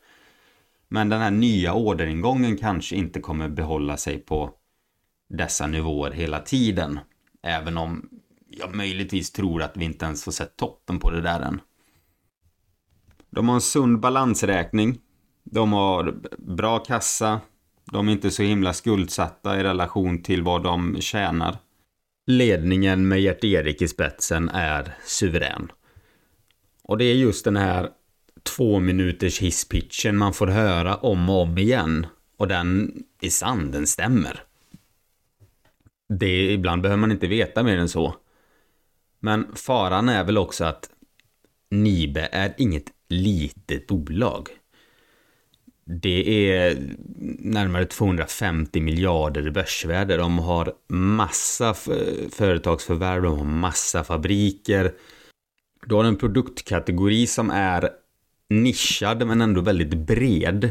Men 0.89 1.09
den 1.09 1.21
här 1.21 1.31
nya 1.31 1.75
orderingången 1.75 2.57
kanske 2.57 2.97
inte 2.97 3.21
kommer 3.21 3.49
behålla 3.49 3.97
sig 3.97 4.19
på 4.19 4.51
dessa 5.29 5.67
nivåer 5.67 6.11
hela 6.11 6.41
tiden. 6.41 6.99
Även 7.43 7.79
om 7.79 8.09
jag 8.59 8.75
möjligtvis 8.75 9.33
tror 9.33 9.63
att 9.63 9.77
vi 9.77 9.85
inte 9.85 10.05
ens 10.05 10.25
har 10.27 10.33
sett 10.33 10.57
toppen 10.57 10.99
på 10.99 11.11
det 11.11 11.21
där 11.21 11.41
än. 11.41 11.61
De 13.31 13.49
har 13.49 13.55
en 13.55 13.61
sund 13.61 14.01
balansräkning. 14.01 14.99
De 15.45 15.73
har 15.73 16.15
bra 16.39 16.79
kassa. 16.79 17.41
De 17.93 18.09
är 18.09 18.13
inte 18.13 18.31
så 18.31 18.43
himla 18.43 18.73
skuldsatta 18.73 19.61
i 19.61 19.63
relation 19.63 20.23
till 20.23 20.43
vad 20.43 20.63
de 20.63 21.01
tjänar. 21.01 21.57
Ledningen 22.27 23.09
med 23.09 23.21
Gert-Erik 23.21 23.83
i 23.83 23.89
spetsen 23.89 24.49
är 24.49 24.95
suverän. 25.05 25.73
Och 26.83 26.99
det 26.99 27.05
är 27.05 27.15
just 27.15 27.45
den 27.45 27.57
här 27.57 27.91
två 28.43 28.81
minuters 28.81 29.41
hisspitchen 29.41 30.17
man 30.17 30.33
får 30.33 30.47
höra 30.47 30.97
om 30.97 31.31
och 31.31 31.43
om 31.43 31.59
igen. 31.59 32.07
Och 32.37 32.49
den 32.49 32.93
är 33.21 33.31
sann, 33.31 33.71
den 33.71 33.87
stämmer. 33.87 34.43
Det, 36.09 36.53
ibland 36.53 36.83
behöver 36.83 37.01
man 37.01 37.13
inte 37.13 37.27
veta 37.27 37.63
mer 37.63 37.79
än 37.79 37.89
så. 37.89 38.17
Men 39.25 39.47
faran 39.54 40.09
är 40.09 40.25
väl 40.25 40.38
också 40.38 40.64
att 40.64 40.90
Nibe 41.71 42.28
är 42.33 42.54
inget 42.59 42.85
litet 43.09 43.87
bolag. 43.87 44.49
Det 45.85 46.49
är 46.50 46.78
närmare 47.38 47.85
250 47.85 48.81
miljarder 48.81 49.47
i 49.47 49.50
börsvärde. 49.50 50.16
De 50.16 50.38
har 50.38 50.73
massa 50.88 51.75
företagsförvärv, 52.31 53.23
de 53.23 53.38
har 53.38 53.45
massa 53.45 54.04
fabriker. 54.04 54.93
Du 55.87 55.95
har 55.95 56.04
en 56.04 56.16
produktkategori 56.16 57.26
som 57.26 57.50
är 57.50 57.90
nischad 58.49 59.26
men 59.26 59.40
ändå 59.40 59.61
väldigt 59.61 59.95
bred. 59.95 60.71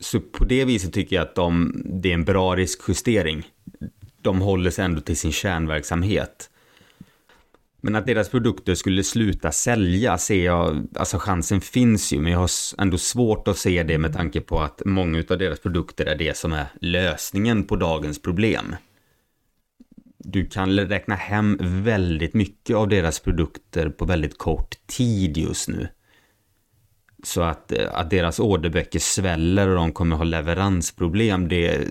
Så 0.00 0.20
på 0.20 0.44
det 0.44 0.64
viset 0.64 0.92
tycker 0.92 1.16
jag 1.16 1.22
att 1.22 1.34
de, 1.34 1.82
det 1.84 2.10
är 2.10 2.14
en 2.14 2.24
bra 2.24 2.56
riskjustering. 2.56 3.46
De 4.22 4.40
håller 4.40 4.70
sig 4.70 4.84
ändå 4.84 5.00
till 5.00 5.16
sin 5.16 5.32
kärnverksamhet. 5.32 6.50
Men 7.84 7.94
att 7.94 8.06
deras 8.06 8.28
produkter 8.28 8.74
skulle 8.74 9.04
sluta 9.04 9.52
sälja 9.52 10.18
ser 10.18 10.44
jag, 10.44 10.86
alltså 10.94 11.18
chansen 11.18 11.60
finns 11.60 12.12
ju, 12.12 12.20
men 12.20 12.32
jag 12.32 12.38
har 12.38 12.50
ändå 12.78 12.98
svårt 12.98 13.48
att 13.48 13.58
se 13.58 13.82
det 13.82 13.98
med 13.98 14.12
tanke 14.12 14.40
på 14.40 14.60
att 14.60 14.82
många 14.84 15.24
av 15.30 15.38
deras 15.38 15.60
produkter 15.60 16.06
är 16.06 16.16
det 16.16 16.36
som 16.36 16.52
är 16.52 16.66
lösningen 16.80 17.64
på 17.64 17.76
dagens 17.76 18.22
problem. 18.22 18.76
Du 20.18 20.46
kan 20.46 20.78
räkna 20.78 21.14
hem 21.14 21.58
väldigt 21.60 22.34
mycket 22.34 22.76
av 22.76 22.88
deras 22.88 23.20
produkter 23.20 23.88
på 23.88 24.04
väldigt 24.04 24.38
kort 24.38 24.86
tid 24.86 25.36
just 25.36 25.68
nu. 25.68 25.88
Så 27.22 27.42
att, 27.42 27.72
eh, 27.72 27.94
att 27.94 28.10
deras 28.10 28.40
orderböcker 28.40 28.98
sväller 28.98 29.68
och 29.68 29.76
de 29.76 29.92
kommer 29.92 30.16
ha 30.16 30.24
leveransproblem, 30.24 31.48
det 31.48 31.88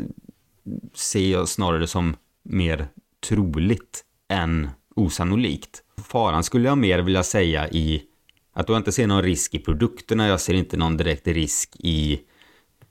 ser 0.93 1.31
jag 1.31 1.47
snarare 1.49 1.87
som 1.87 2.15
mer 2.43 2.87
troligt 3.27 4.03
än 4.29 4.69
osannolikt. 4.95 5.83
Faran 6.07 6.43
skulle 6.43 6.67
jag 6.67 6.77
mer 6.77 6.99
vilja 6.99 7.23
säga 7.23 7.69
i 7.69 8.03
att 8.53 8.69
jag 8.69 8.77
inte 8.77 8.91
ser 8.91 9.07
någon 9.07 9.21
risk 9.21 9.55
i 9.55 9.59
produkterna, 9.59 10.27
jag 10.27 10.41
ser 10.41 10.53
inte 10.53 10.77
någon 10.77 10.97
direkt 10.97 11.27
risk 11.27 11.75
i 11.79 12.21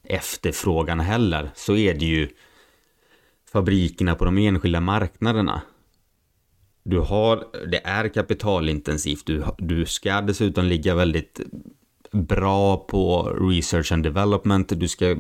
efterfrågan 0.04 1.00
heller. 1.00 1.50
Så 1.54 1.76
är 1.76 1.94
det 1.94 2.04
ju 2.04 2.28
fabrikerna 3.52 4.14
på 4.14 4.24
de 4.24 4.38
enskilda 4.38 4.80
marknaderna. 4.80 5.62
Du 6.84 6.98
har, 6.98 7.66
det 7.70 7.80
är 7.84 8.08
kapitalintensivt, 8.08 9.26
du, 9.26 9.44
du 9.58 9.86
ska 9.86 10.20
dessutom 10.20 10.64
ligga 10.64 10.94
väldigt 10.94 11.40
bra 12.12 12.76
på 12.76 13.22
research 13.50 13.92
and 13.92 14.02
development, 14.02 14.80
du 14.80 14.88
ska 14.88 15.16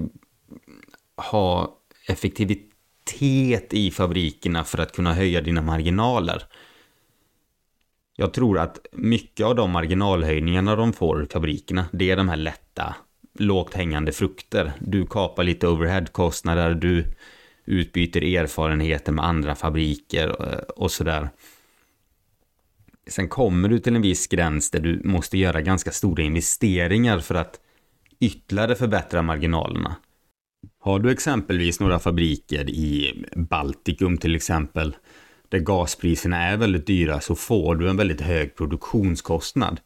ha 1.16 1.78
effektivitet 2.08 3.74
i 3.74 3.90
fabrikerna 3.90 4.64
för 4.64 4.78
att 4.78 4.92
kunna 4.92 5.14
höja 5.14 5.40
dina 5.40 5.62
marginaler. 5.62 6.44
Jag 8.16 8.34
tror 8.34 8.58
att 8.58 8.86
mycket 8.92 9.46
av 9.46 9.54
de 9.54 9.70
marginalhöjningarna 9.70 10.76
de 10.76 10.92
får 10.92 11.22
i 11.22 11.26
fabrikerna, 11.26 11.86
det 11.92 12.10
är 12.10 12.16
de 12.16 12.28
här 12.28 12.36
lätta, 12.36 12.96
lågt 13.38 13.74
hängande 13.74 14.12
frukter. 14.12 14.72
Du 14.80 15.06
kapar 15.06 15.44
lite 15.44 15.68
overheadkostnader, 15.68 16.74
du 16.74 17.04
utbyter 17.64 18.24
erfarenheter 18.24 19.12
med 19.12 19.24
andra 19.24 19.54
fabriker 19.54 20.28
eh, 20.28 20.58
och 20.58 20.90
sådär. 20.90 21.30
Sen 23.06 23.28
kommer 23.28 23.68
du 23.68 23.78
till 23.78 23.96
en 23.96 24.02
viss 24.02 24.26
gräns 24.26 24.70
där 24.70 24.80
du 24.80 25.00
måste 25.04 25.38
göra 25.38 25.60
ganska 25.60 25.90
stora 25.90 26.22
investeringar 26.22 27.18
för 27.18 27.34
att 27.34 27.60
ytterligare 28.20 28.74
förbättra 28.74 29.22
marginalerna. 29.22 29.96
Har 30.80 30.98
du 30.98 31.10
exempelvis 31.10 31.80
några 31.80 31.98
fabriker 31.98 32.70
i 32.70 33.24
Baltikum 33.36 34.18
till 34.18 34.34
exempel 34.34 34.96
där 35.52 35.58
gaspriserna 35.58 36.42
är 36.42 36.56
väldigt 36.56 36.86
dyra 36.86 37.20
så 37.20 37.34
får 37.34 37.74
du 37.74 37.90
en 37.90 37.96
väldigt 37.96 38.20
hög 38.20 38.56
produktionskostnad. 38.56 39.80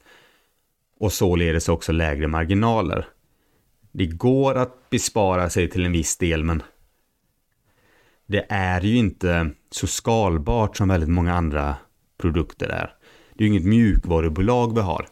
Och 1.01 1.13
således 1.13 1.69
också 1.69 1.93
lägre 1.93 2.29
marginaler. 2.29 3.07
Det 3.93 4.07
går 4.07 4.55
att 4.55 4.91
bespara 4.91 5.51
sig 5.51 5.71
till 5.71 5.85
en 5.85 5.93
viss 5.93 6.17
del 6.17 6.45
men 6.45 6.63
det 8.27 8.47
är 8.49 8.81
ju 8.81 8.97
inte 8.97 9.51
så 9.71 9.87
skalbart 9.87 10.77
som 10.77 10.89
väldigt 10.89 11.09
många 11.09 11.35
andra 11.35 11.77
produkter 12.19 12.69
är. 12.69 12.95
Det 13.35 13.45
är 13.45 13.49
ju 13.49 13.55
inget 13.55 13.69
mjukvarubolag 13.69 14.75
vi 14.75 14.81
har. 14.81 15.07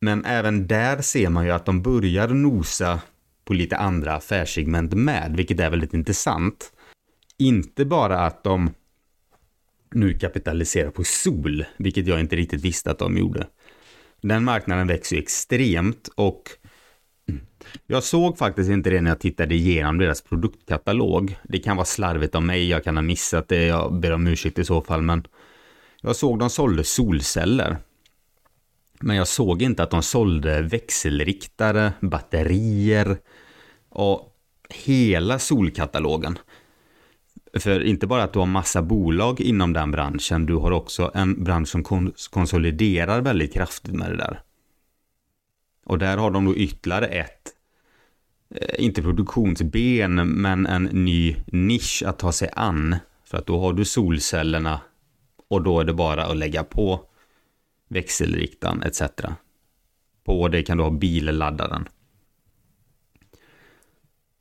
Men 0.00 0.24
även 0.24 0.66
där 0.66 1.02
ser 1.02 1.28
man 1.28 1.44
ju 1.44 1.50
att 1.50 1.66
de 1.66 1.82
börjar 1.82 2.28
nosa 2.28 3.00
på 3.44 3.52
lite 3.52 3.76
andra 3.76 4.14
affärssegment 4.14 4.94
med, 4.94 5.34
vilket 5.36 5.60
är 5.60 5.70
väldigt 5.70 5.94
intressant. 5.94 6.72
Inte 7.38 7.84
bara 7.84 8.20
att 8.20 8.44
de 8.44 8.74
nu 9.90 10.18
kapitaliserar 10.18 10.90
på 10.90 11.04
sol, 11.04 11.64
vilket 11.76 12.06
jag 12.06 12.20
inte 12.20 12.36
riktigt 12.36 12.64
visste 12.64 12.90
att 12.90 12.98
de 12.98 13.16
gjorde. 13.16 13.46
Den 14.20 14.44
marknaden 14.44 14.86
växer 14.86 15.16
ju 15.16 15.22
extremt 15.22 16.08
och 16.14 16.42
mm. 17.28 17.40
jag 17.86 18.04
såg 18.04 18.38
faktiskt 18.38 18.70
inte 18.70 18.90
det 18.90 19.00
när 19.00 19.10
jag 19.10 19.20
tittade 19.20 19.54
igenom 19.54 19.98
deras 19.98 20.22
produktkatalog. 20.22 21.36
Det 21.44 21.58
kan 21.58 21.76
vara 21.76 21.86
slarvigt 21.86 22.34
av 22.34 22.42
mig, 22.42 22.68
jag 22.68 22.84
kan 22.84 22.96
ha 22.96 23.02
missat 23.02 23.48
det, 23.48 23.66
jag 23.66 24.00
ber 24.00 24.12
om 24.12 24.26
ursäkt 24.26 24.58
i 24.58 24.64
så 24.64 24.80
fall, 24.82 25.02
men 25.02 25.26
jag 26.00 26.16
såg 26.16 26.38
de 26.38 26.50
sålde 26.50 26.84
solceller. 26.84 27.76
Men 29.00 29.16
jag 29.16 29.28
såg 29.28 29.62
inte 29.62 29.82
att 29.82 29.90
de 29.90 30.02
sålde 30.02 30.62
växelriktare, 30.62 31.92
batterier 32.00 33.18
och 33.88 34.34
hela 34.68 35.38
solkatalogen. 35.38 36.38
För 37.60 37.82
inte 37.82 38.06
bara 38.06 38.22
att 38.22 38.32
du 38.32 38.38
har 38.38 38.46
massa 38.46 38.82
bolag 38.82 39.40
inom 39.40 39.72
den 39.72 39.90
branschen, 39.90 40.46
du 40.46 40.54
har 40.54 40.70
också 40.70 41.10
en 41.14 41.44
bransch 41.44 41.68
som 41.68 42.12
konsoliderar 42.30 43.20
väldigt 43.20 43.54
kraftigt 43.54 43.94
med 43.94 44.10
det 44.10 44.16
där. 44.16 44.40
Och 45.84 45.98
där 45.98 46.16
har 46.16 46.30
de 46.30 46.44
då 46.44 46.56
ytterligare 46.56 47.06
ett, 47.06 47.48
eh, 48.54 48.84
inte 48.84 49.02
produktionsben, 49.02 50.14
men 50.14 50.66
en 50.66 50.84
ny 50.84 51.36
nisch 51.46 52.02
att 52.06 52.18
ta 52.18 52.32
sig 52.32 52.48
an. 52.52 52.96
För 53.24 53.38
att 53.38 53.46
då 53.46 53.60
har 53.60 53.72
du 53.72 53.84
solcellerna 53.84 54.80
och 55.48 55.62
då 55.62 55.80
är 55.80 55.84
det 55.84 55.94
bara 55.94 56.24
att 56.24 56.36
lägga 56.36 56.64
på 56.64 57.00
växelriktaren 57.88 58.82
etc. 58.82 59.02
På 60.24 60.48
det 60.48 60.62
kan 60.62 60.76
du 60.76 60.82
ha 60.82 60.90
billaddaren. 60.90 61.88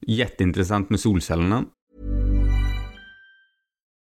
Jätteintressant 0.02 0.90
med 0.90 1.00
solcellerna. 1.00 1.66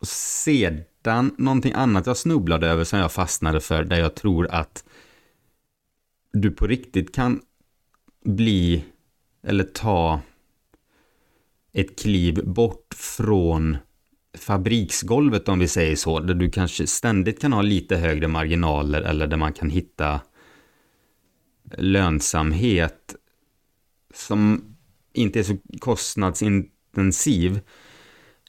Och 0.00 0.08
sedan 0.08 1.34
någonting 1.38 1.72
annat 1.72 2.06
jag 2.06 2.16
snubblade 2.16 2.68
över 2.68 2.84
som 2.84 2.98
jag 2.98 3.12
fastnade 3.12 3.60
för 3.60 3.84
där 3.84 3.98
jag 3.98 4.14
tror 4.14 4.48
att 4.50 4.84
du 6.32 6.50
på 6.50 6.66
riktigt 6.66 7.14
kan 7.14 7.40
bli 8.24 8.84
eller 9.42 9.64
ta 9.64 10.20
ett 11.72 11.98
kliv 11.98 12.44
bort 12.44 12.94
från 12.96 13.76
fabriksgolvet 14.38 15.48
om 15.48 15.58
vi 15.58 15.68
säger 15.68 15.96
så, 15.96 16.20
där 16.20 16.34
du 16.34 16.50
kanske 16.50 16.86
ständigt 16.86 17.40
kan 17.40 17.52
ha 17.52 17.62
lite 17.62 17.96
högre 17.96 18.28
marginaler 18.28 19.02
eller 19.02 19.26
där 19.26 19.36
man 19.36 19.52
kan 19.52 19.70
hitta 19.70 20.20
lönsamhet 21.78 23.14
som 24.14 24.64
inte 25.12 25.38
är 25.38 25.42
så 25.42 25.56
kostnadsintensiv. 25.78 27.60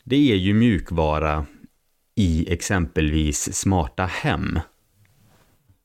Det 0.04 0.32
är 0.32 0.36
ju 0.36 0.54
mjukvara 0.54 1.46
i 2.16 2.54
exempelvis 2.54 3.54
smarta 3.54 4.06
hem. 4.06 4.60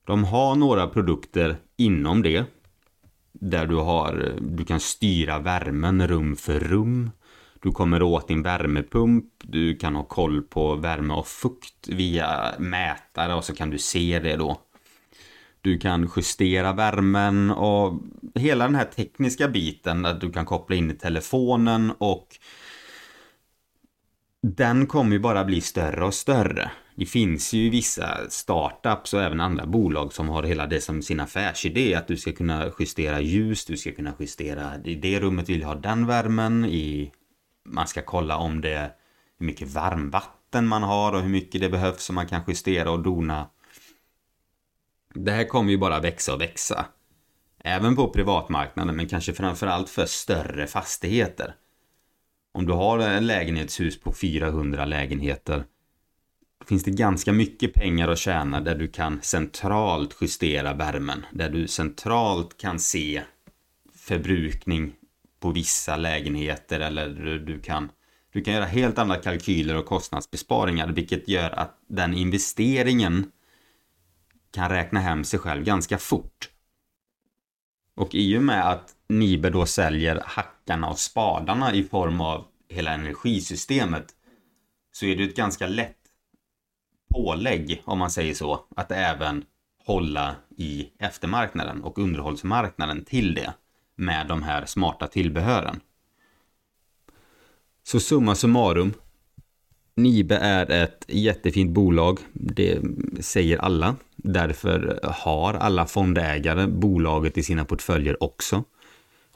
De 0.07 0.25
har 0.25 0.55
några 0.55 0.87
produkter 0.87 1.57
inom 1.77 2.23
det. 2.23 2.45
Där 3.33 3.67
du, 3.67 3.77
har, 3.77 4.35
du 4.41 4.65
kan 4.65 4.81
styra 4.81 5.39
värmen 5.39 6.09
rum 6.09 6.37
för 6.37 6.61
rum. 6.61 7.11
Du 7.63 7.73
kommer 7.73 8.03
åt 8.03 8.29
din 8.29 8.43
värmepump. 8.43 9.25
Du 9.43 9.77
kan 9.77 9.95
ha 9.95 10.03
koll 10.03 10.43
på 10.43 10.75
värme 10.75 11.15
och 11.15 11.27
fukt 11.27 11.89
via 11.89 12.55
mätare 12.59 13.35
och 13.35 13.45
så 13.45 13.55
kan 13.55 13.71
du 13.71 13.79
se 13.79 14.19
det 14.19 14.37
då. 14.37 14.61
Du 15.61 15.79
kan 15.79 16.11
justera 16.17 16.73
värmen 16.73 17.51
och 17.51 18.03
hela 18.35 18.65
den 18.65 18.75
här 18.75 18.85
tekniska 18.85 19.49
biten 19.49 20.03
där 20.03 20.15
du 20.15 20.33
kan 20.33 20.45
koppla 20.45 20.77
in 20.77 20.91
i 20.91 20.95
telefonen 20.95 21.93
och 21.99 22.29
den 24.43 24.87
kommer 24.87 25.13
ju 25.13 25.19
bara 25.19 25.45
bli 25.45 25.61
större 25.61 26.05
och 26.05 26.15
större. 26.15 26.71
Det 26.95 27.07
finns 27.07 27.53
ju 27.53 27.71
vissa 27.71 28.31
startups 28.31 29.15
och 29.15 29.23
även 29.23 29.41
andra 29.41 29.67
bolag 29.67 30.13
som 30.13 30.29
har 30.29 30.43
hela 30.43 30.67
det 30.67 30.81
som 30.81 31.03
sin 31.03 31.21
affärsidé. 31.21 31.95
Att 31.95 32.09
du 32.09 32.17
ska 32.17 32.33
kunna 32.33 32.73
justera 32.79 33.21
ljus, 33.21 33.65
du 33.65 33.77
ska 33.77 33.93
kunna 33.93 34.15
justera 34.19 34.77
i 34.85 34.95
det 34.95 35.21
rummet 35.21 35.49
vill 35.49 35.61
jag 35.61 35.69
ha 35.69 35.75
den 35.75 36.07
värmen. 36.07 36.65
I, 36.65 37.13
man 37.65 37.87
ska 37.87 38.03
kolla 38.03 38.37
om 38.37 38.61
det 38.61 38.91
hur 39.39 39.47
mycket 39.47 39.69
varmvatten 39.69 40.67
man 40.67 40.83
har 40.83 41.13
och 41.13 41.23
hur 41.23 41.29
mycket 41.29 41.61
det 41.61 41.69
behövs 41.69 42.05
som 42.05 42.15
man 42.15 42.27
kan 42.27 42.43
justera 42.49 42.91
och 42.91 43.03
dona. 43.03 43.51
Det 45.15 45.33
här 45.33 45.45
kommer 45.45 45.71
ju 45.71 45.79
bara 45.79 46.01
växa 46.01 46.35
och 46.35 46.41
växa. 46.41 46.87
Även 47.65 47.97
på 47.97 48.09
privatmarknaden 48.09 48.97
men 48.97 49.09
kanske 49.09 49.35
framförallt 49.35 49.89
för 49.89 50.07
större 50.07 50.67
fastigheter. 50.67 51.55
Om 52.57 52.67
du 52.67 52.73
har 52.73 52.99
en 52.99 53.27
lägenhetshus 53.27 54.01
på 54.01 54.13
400 54.13 54.85
lägenheter 54.85 55.65
finns 56.67 56.85
det 56.85 56.91
ganska 56.91 57.33
mycket 57.33 57.75
pengar 57.75 58.09
att 58.09 58.19
tjäna 58.19 58.61
där 58.61 58.75
du 58.75 58.89
kan 58.89 59.23
centralt 59.23 60.17
justera 60.21 60.75
värmen. 60.75 61.27
Där 61.33 61.51
du 61.51 61.69
centralt 61.69 62.57
kan 62.57 62.79
se 62.79 63.23
förbrukning 63.95 64.93
på 65.41 65.51
vissa 65.51 65.97
lägenheter 65.97 66.81
eller 66.81 67.39
du 67.39 67.61
kan, 67.61 67.89
du 68.33 68.43
kan 68.43 68.55
göra 68.55 68.65
helt 68.65 68.99
andra 68.99 69.17
kalkyler 69.17 69.77
och 69.77 69.87
kostnadsbesparingar 69.87 70.89
vilket 70.89 71.29
gör 71.29 71.51
att 71.51 71.79
den 71.87 72.15
investeringen 72.15 73.31
kan 74.51 74.69
räkna 74.69 75.01
hem 75.01 75.25
sig 75.25 75.39
själv 75.39 75.65
ganska 75.65 75.99
fort. 75.99 76.51
Och 77.95 78.15
i 78.15 78.39
och 78.39 78.43
med 78.43 78.71
att 78.71 78.96
Nibe 79.09 79.51
då 79.51 79.67
säljer 79.67 80.23
hackarna 80.25 80.89
och 80.91 80.99
spadarna 80.99 81.75
i 81.75 81.83
form 81.83 82.21
av 82.21 82.45
hela 82.69 82.93
energisystemet 82.93 84.07
så 84.93 85.07
är 85.07 85.17
det 85.17 85.25
ett 85.25 85.37
ganska 85.37 85.67
lätt 85.67 85.97
pålägg, 87.15 87.83
om 87.85 87.99
man 87.99 88.11
säger 88.11 88.35
så, 88.35 88.65
att 88.77 88.93
även 88.93 89.45
hålla 89.85 90.37
i 90.57 90.89
eftermarknaden 90.99 91.83
och 91.83 91.99
underhållsmarknaden 91.99 93.05
till 93.05 93.35
det 93.35 93.55
med 93.97 94.27
de 94.27 94.43
här 94.43 94.67
smarta 94.67 95.07
tillbehören. 95.07 95.81
Så 97.83 98.01
summa 98.01 98.35
summarum. 98.35 98.95
Nibe 99.95 100.37
är 100.37 100.71
ett 100.71 101.05
jättefint 101.09 101.71
bolag, 101.71 102.19
det 102.33 102.81
säger 103.21 103.59
alla. 103.59 103.97
Därför 104.17 105.01
har 105.03 105.55
alla 105.55 105.87
fondägare 105.87 106.67
bolaget 106.67 107.39
i 107.39 107.43
sina 107.43 107.65
portföljer 107.65 108.23
också. 108.23 108.65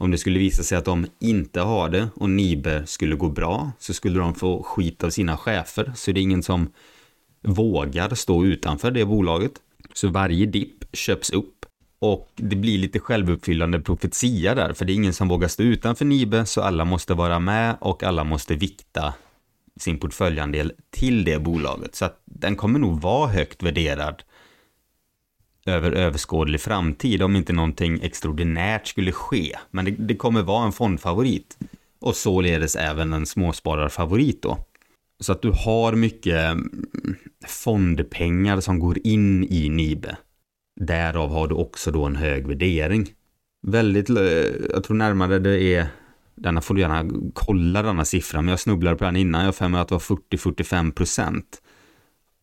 Om 0.01 0.11
det 0.11 0.19
skulle 0.19 0.39
visa 0.39 0.63
sig 0.63 0.79
att 0.79 0.85
de 0.85 1.07
inte 1.19 1.61
har 1.61 1.89
det 1.89 2.09
och 2.15 2.31
Nibe 2.31 2.87
skulle 2.87 3.17
gå 3.17 3.29
bra 3.29 3.73
så 3.79 3.95
skulle 3.95 4.19
de 4.19 4.35
få 4.35 4.63
skit 4.63 5.05
av 5.05 5.11
sina 5.11 5.37
chefer. 5.37 5.93
Så 5.97 6.13
det 6.13 6.21
är 6.21 6.23
ingen 6.23 6.43
som 6.43 6.73
vågar 7.43 8.15
stå 8.15 8.45
utanför 8.45 8.91
det 8.91 9.05
bolaget. 9.05 9.53
Så 9.95 10.09
varje 10.09 10.47
dipp 10.47 10.85
köps 10.93 11.31
upp 11.31 11.67
och 11.99 12.33
det 12.37 12.57
blir 12.57 12.79
lite 12.79 12.99
självuppfyllande 12.99 13.81
profetia 13.81 14.55
där, 14.55 14.73
för 14.73 14.85
det 14.85 14.93
är 14.93 14.95
ingen 14.95 15.13
som 15.13 15.29
vågar 15.29 15.49
stå 15.49 15.63
utanför 15.63 16.05
Nibe, 16.05 16.47
så 16.47 16.61
alla 16.61 16.85
måste 16.85 17.15
vara 17.15 17.39
med 17.39 17.77
och 17.81 18.03
alla 18.03 18.25
måste 18.25 18.55
vikta 18.55 19.15
sin 19.81 19.99
portföljandel 19.99 20.73
till 20.91 21.25
det 21.25 21.39
bolaget. 21.39 21.95
Så 21.95 22.05
att 22.05 22.23
den 22.25 22.57
kommer 22.57 22.79
nog 22.79 23.01
vara 23.01 23.29
högt 23.29 23.63
värderad 23.63 24.23
över 25.67 25.93
överskådlig 25.93 26.61
framtid 26.61 27.23
om 27.23 27.37
inte 27.37 27.53
någonting 27.53 28.01
extraordinärt 28.03 28.87
skulle 28.87 29.13
ske. 29.13 29.57
Men 29.71 29.85
det, 29.85 29.91
det 29.91 30.17
kommer 30.17 30.43
vara 30.43 30.67
en 30.67 30.73
fondfavorit 30.73 31.59
och 32.01 32.17
således 32.17 32.77
även 32.77 33.13
en 33.13 33.27
småspararfavorit 33.27 34.43
då. 34.43 34.59
Så 35.21 35.33
att 35.33 35.43
du 35.43 35.51
har 35.51 35.93
mycket 35.93 36.35
mm, 36.35 36.87
fondpengar 37.47 38.61
som 38.61 38.79
går 38.79 38.99
in 39.07 39.45
i 39.45 39.69
Nibe. 39.69 40.17
Därav 40.81 41.31
har 41.31 41.49
du 41.49 41.55
också 41.55 41.91
då 41.91 42.05
en 42.05 42.17
hög 42.17 42.47
värdering. 42.47 43.09
Väldigt, 43.63 44.11
eh, 44.11 44.17
jag 44.71 44.85
tror 44.85 44.97
närmare 44.97 45.39
det 45.39 45.63
är, 45.63 45.87
denna 46.35 46.61
får 46.61 46.75
du 46.75 46.81
gärna 46.81 47.31
kolla 47.35 47.83
denna 47.83 48.05
siffra, 48.05 48.43
men 48.43 48.49
jag 48.49 48.61
snubblade 48.61 48.97
på 48.97 49.05
den 49.05 49.17
innan, 49.17 49.41
jag 49.41 49.49
har 49.49 49.53
för 49.53 49.69
mig 49.69 49.81
att 49.81 49.89
det 49.89 49.95
var 49.95 50.01
40-45 50.01 50.93
procent 50.93 51.63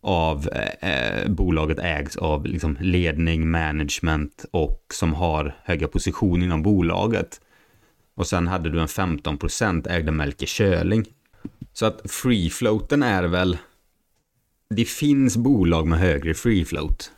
av 0.02 0.50
eh, 0.50 0.90
eh, 0.90 1.30
bolaget 1.30 1.80
ägs 1.80 2.16
av 2.16 2.46
liksom 2.46 2.78
ledning, 2.82 3.52
management 3.52 4.46
och 4.52 4.86
som 4.94 5.14
har 5.14 5.56
höga 5.64 5.88
positioner 5.88 6.46
inom 6.46 6.64
bolaget. 6.64 7.42
Och 8.16 8.28
sen 8.28 8.48
hade 8.48 8.70
du 8.70 8.82
en 8.82 8.88
15 8.88 9.38
procent 9.38 9.88
ägda 9.88 10.12
Melker 10.12 10.46
Köling. 10.46 11.06
Så 11.74 11.86
att 11.86 12.12
free 12.12 12.50
floaten 12.50 13.04
är 13.04 13.24
väl... 13.24 13.58
Det 14.70 14.86
finns 14.86 15.38
bolag 15.38 15.88
med 15.88 16.00
högre 16.00 16.34
free 16.34 16.66
float. 16.66 17.12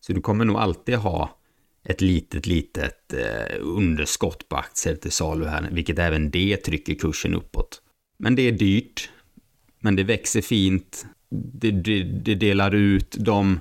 Så 0.00 0.12
du 0.12 0.20
kommer 0.20 0.44
nog 0.44 0.56
alltid 0.56 0.96
ha 0.96 1.38
ett 1.84 2.00
litet, 2.00 2.46
litet 2.46 3.12
eh, 3.12 3.56
underskott 3.60 4.48
på 4.48 4.56
aktier 4.56 4.94
till 4.94 5.12
salu 5.12 5.46
här, 5.46 5.68
vilket 5.72 5.98
även 5.98 6.30
det 6.30 6.56
trycker 6.56 6.94
kursen 6.94 7.34
uppåt. 7.34 7.82
Men 8.18 8.34
det 8.34 8.42
är 8.42 8.52
dyrt, 8.52 9.10
men 9.80 9.96
det 9.96 10.04
växer 10.04 10.40
fint, 10.40 11.06
det, 11.30 11.70
det, 11.70 12.02
det 12.02 12.34
delar 12.34 12.74
ut, 12.74 13.16
de 13.18 13.60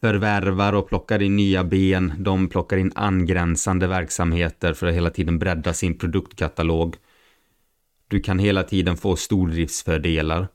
förvärvar 0.00 0.72
och 0.72 0.88
plockar 0.88 1.22
in 1.22 1.36
nya 1.36 1.64
ben, 1.64 2.12
de 2.18 2.48
plockar 2.48 2.76
in 2.76 2.92
angränsande 2.94 3.86
verksamheter 3.86 4.72
för 4.72 4.86
att 4.86 4.94
hela 4.94 5.10
tiden 5.10 5.38
bredda 5.38 5.72
sin 5.72 5.98
produktkatalog. 5.98 6.96
Du 8.08 8.20
kan 8.20 8.38
hela 8.38 8.62
tiden 8.62 8.96
få 8.96 9.16
stordriftsfördelar. 9.16 10.48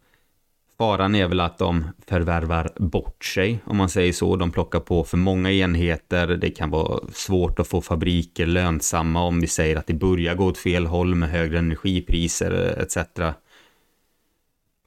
Faran 0.78 1.16
är 1.16 1.28
väl 1.28 1.40
att 1.40 1.58
de 1.58 1.86
förvärvar 2.08 2.72
bort 2.78 3.26
sig, 3.26 3.60
om 3.66 3.78
man 3.78 3.90
säger 3.90 4.14
så. 4.14 4.36
De 4.36 4.52
plockar 4.52 4.80
på 4.80 5.04
för 5.04 5.18
många 5.18 5.52
enheter. 5.52 6.28
Det 6.28 6.50
kan 6.50 6.70
vara 6.70 7.00
svårt 7.14 7.60
att 7.60 7.68
få 7.68 7.82
fabriker 7.82 8.46
lönsamma 8.46 9.24
om 9.24 9.42
vi 9.42 9.48
säger 9.48 9.76
att 9.76 9.88
det 9.88 9.94
börjar 9.94 10.36
gå 10.36 10.46
åt 10.46 10.58
fel 10.58 10.86
håll 10.86 11.16
med 11.16 11.30
högre 11.30 11.60
energipriser 11.60 12.52
etc. 12.82 12.98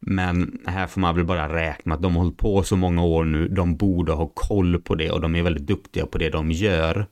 Men 0.09 0.59
här 0.66 0.87
får 0.87 1.01
man 1.01 1.14
väl 1.14 1.25
bara 1.25 1.55
räkna 1.55 1.95
att 1.95 2.03
de 2.03 2.16
har 2.16 2.23
hållit 2.23 2.38
på 2.38 2.62
så 2.62 2.77
många 2.77 3.03
år 3.05 3.25
nu. 3.25 3.49
De 3.49 3.77
borde 3.77 4.12
ha 4.12 4.27
koll 4.35 4.81
på 4.81 4.95
det 4.95 5.11
och 5.11 5.21
de 5.21 5.35
är 5.35 5.42
väldigt 5.42 5.66
duktiga 5.66 6.07
på 6.07 6.19
det 6.19 6.31
de 6.31 6.51
gör. 6.51 7.07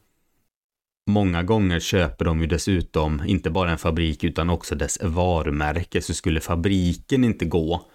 Många 1.06 1.42
gånger 1.42 1.80
köper 1.80 2.24
de 2.24 2.40
ju 2.40 2.46
dessutom 2.46 3.22
inte 3.26 3.50
bara 3.50 3.70
en 3.70 3.78
fabrik 3.78 4.24
utan 4.24 4.50
också 4.50 4.74
dess 4.74 5.02
varumärke. 5.02 6.02
Så 6.02 6.14
skulle 6.14 6.40
fabriken 6.40 7.24
inte 7.24 7.44
gå, 7.44 7.86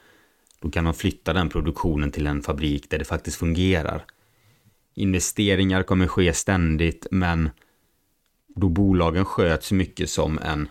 då 0.62 0.70
kan 0.70 0.86
de 0.86 0.94
flytta 0.94 1.34
den 1.34 1.50
produktionen 1.50 2.12
till 2.12 2.28
en 2.28 2.42
fabrik 2.42 2.90
där 2.90 3.00
det 3.00 3.06
faktiskt 3.06 3.38
fungerar. 3.38 4.06
Investeringar 4.96 5.84
kommer 5.84 6.08
ske 6.08 6.34
ständigt, 6.34 7.08
men 7.12 7.50
då 8.56 8.70
bolagen 8.70 9.26
sköts 9.26 9.72
mycket 9.72 10.10
som 10.10 10.40
en 10.40 10.70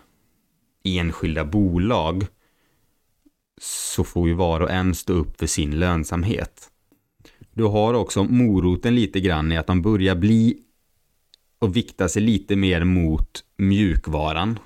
enskilda 0.83 1.45
bolag 1.45 2.27
så 3.59 4.03
får 4.03 4.27
ju 4.27 4.33
var 4.33 4.59
och 4.59 4.71
en 4.71 4.95
stå 4.95 5.13
upp 5.13 5.39
för 5.39 5.47
sin 5.47 5.79
lönsamhet. 5.79 6.69
Du 7.53 7.63
har 7.63 7.93
också 7.93 8.23
moroten 8.23 8.95
lite 8.95 9.19
grann 9.19 9.51
i 9.51 9.57
att 9.57 9.67
de 9.67 9.81
börjar 9.81 10.15
bli 10.15 10.57
och 11.59 11.75
vikta 11.75 12.09
sig 12.09 12.21
lite 12.21 12.55
mer 12.55 12.83
mot 12.83 13.43
mjukvaran. 13.57 14.59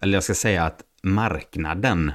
Eller 0.00 0.14
jag 0.14 0.24
ska 0.24 0.34
säga 0.34 0.64
att 0.64 0.82
marknaden 1.02 2.12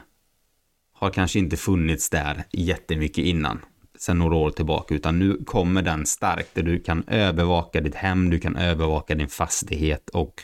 har 0.94 1.10
kanske 1.10 1.40
inte 1.40 1.58
funnits 1.58 2.10
där 2.10 2.44
jättemycket 2.52 3.26
innan, 3.26 3.60
sedan 3.98 4.20
några 4.20 4.36
år 4.36 4.50
tillbaka, 4.50 4.96
utan 4.96 5.20
nu 5.20 5.44
kommer 5.46 5.82
den 5.82 6.06
starkt 6.06 6.56
där 6.56 6.64
du 6.64 6.80
kan 6.80 7.04
övervaka 7.08 7.82
ditt 7.82 7.96
hem, 7.96 8.30
du 8.30 8.40
kan 8.40 8.56
övervaka 8.56 9.16
din 9.16 9.28
fastighet 9.28 10.10
och 10.10 10.42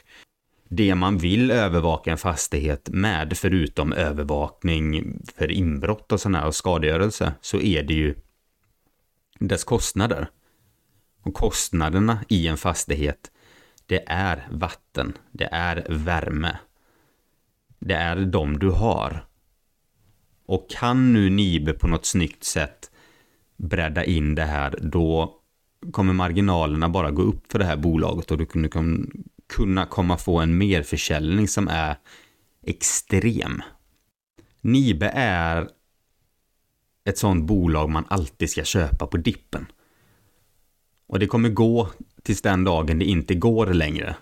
det 0.73 0.95
man 0.95 1.17
vill 1.17 1.51
övervaka 1.51 2.11
en 2.11 2.17
fastighet 2.17 2.89
med, 2.91 3.37
förutom 3.37 3.93
övervakning 3.93 5.21
för 5.35 5.51
inbrott 5.51 6.11
och 6.11 6.21
sådana 6.21 6.39
här 6.39 6.47
och 6.47 6.55
skadegörelse, 6.55 7.33
så 7.41 7.59
är 7.59 7.83
det 7.83 7.93
ju 7.93 8.15
dess 9.39 9.63
kostnader. 9.63 10.27
Och 11.23 11.33
kostnaderna 11.33 12.19
i 12.29 12.47
en 12.47 12.57
fastighet, 12.57 13.31
det 13.85 14.03
är 14.07 14.47
vatten, 14.51 15.13
det 15.31 15.49
är 15.51 15.85
värme. 15.89 16.57
Det 17.79 17.95
är 17.95 18.15
de 18.15 18.59
du 18.59 18.69
har. 18.69 19.25
Och 20.45 20.69
kan 20.69 21.13
nu 21.13 21.29
Nibe 21.29 21.73
på 21.73 21.87
något 21.87 22.05
snyggt 22.05 22.43
sätt 22.43 22.91
bredda 23.57 24.03
in 24.03 24.35
det 24.35 24.45
här, 24.45 24.79
då 24.81 25.37
kommer 25.91 26.13
marginalerna 26.13 26.89
bara 26.89 27.11
gå 27.11 27.21
upp 27.21 27.51
för 27.51 27.59
det 27.59 27.65
här 27.65 27.77
bolaget 27.77 28.31
och 28.31 28.37
du 28.37 28.45
kan 28.45 29.11
kunna 29.51 29.85
komma 29.85 30.17
få 30.17 30.39
en 30.39 30.57
merförsäljning 30.57 31.47
som 31.47 31.67
är 31.67 31.97
extrem. 32.65 33.61
Nibe 34.61 35.11
är 35.15 35.69
ett 37.03 37.17
sånt 37.17 37.45
bolag 37.45 37.89
man 37.89 38.05
alltid 38.07 38.49
ska 38.49 38.63
köpa 38.63 39.07
på 39.07 39.17
dippen. 39.17 39.65
Och 41.07 41.19
det 41.19 41.27
kommer 41.27 41.49
gå 41.49 41.89
tills 42.23 42.41
den 42.41 42.63
dagen 42.63 42.99
det 42.99 43.05
inte 43.05 43.35
går 43.35 43.67
längre. 43.67 44.15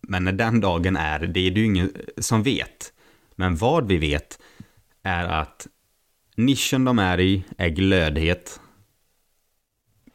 Men 0.00 0.24
när 0.24 0.32
den 0.32 0.60
dagen 0.60 0.96
är, 0.96 1.18
det 1.18 1.40
är 1.40 1.50
det 1.50 1.60
ju 1.60 1.66
ingen 1.66 1.92
som 2.18 2.42
vet. 2.42 2.92
Men 3.34 3.56
vad 3.56 3.88
vi 3.88 3.98
vet 3.98 4.38
är 5.02 5.24
att 5.24 5.66
nischen 6.36 6.84
de 6.84 6.98
är 6.98 7.20
i 7.20 7.44
är 7.56 7.68
glödhet. 7.68 8.60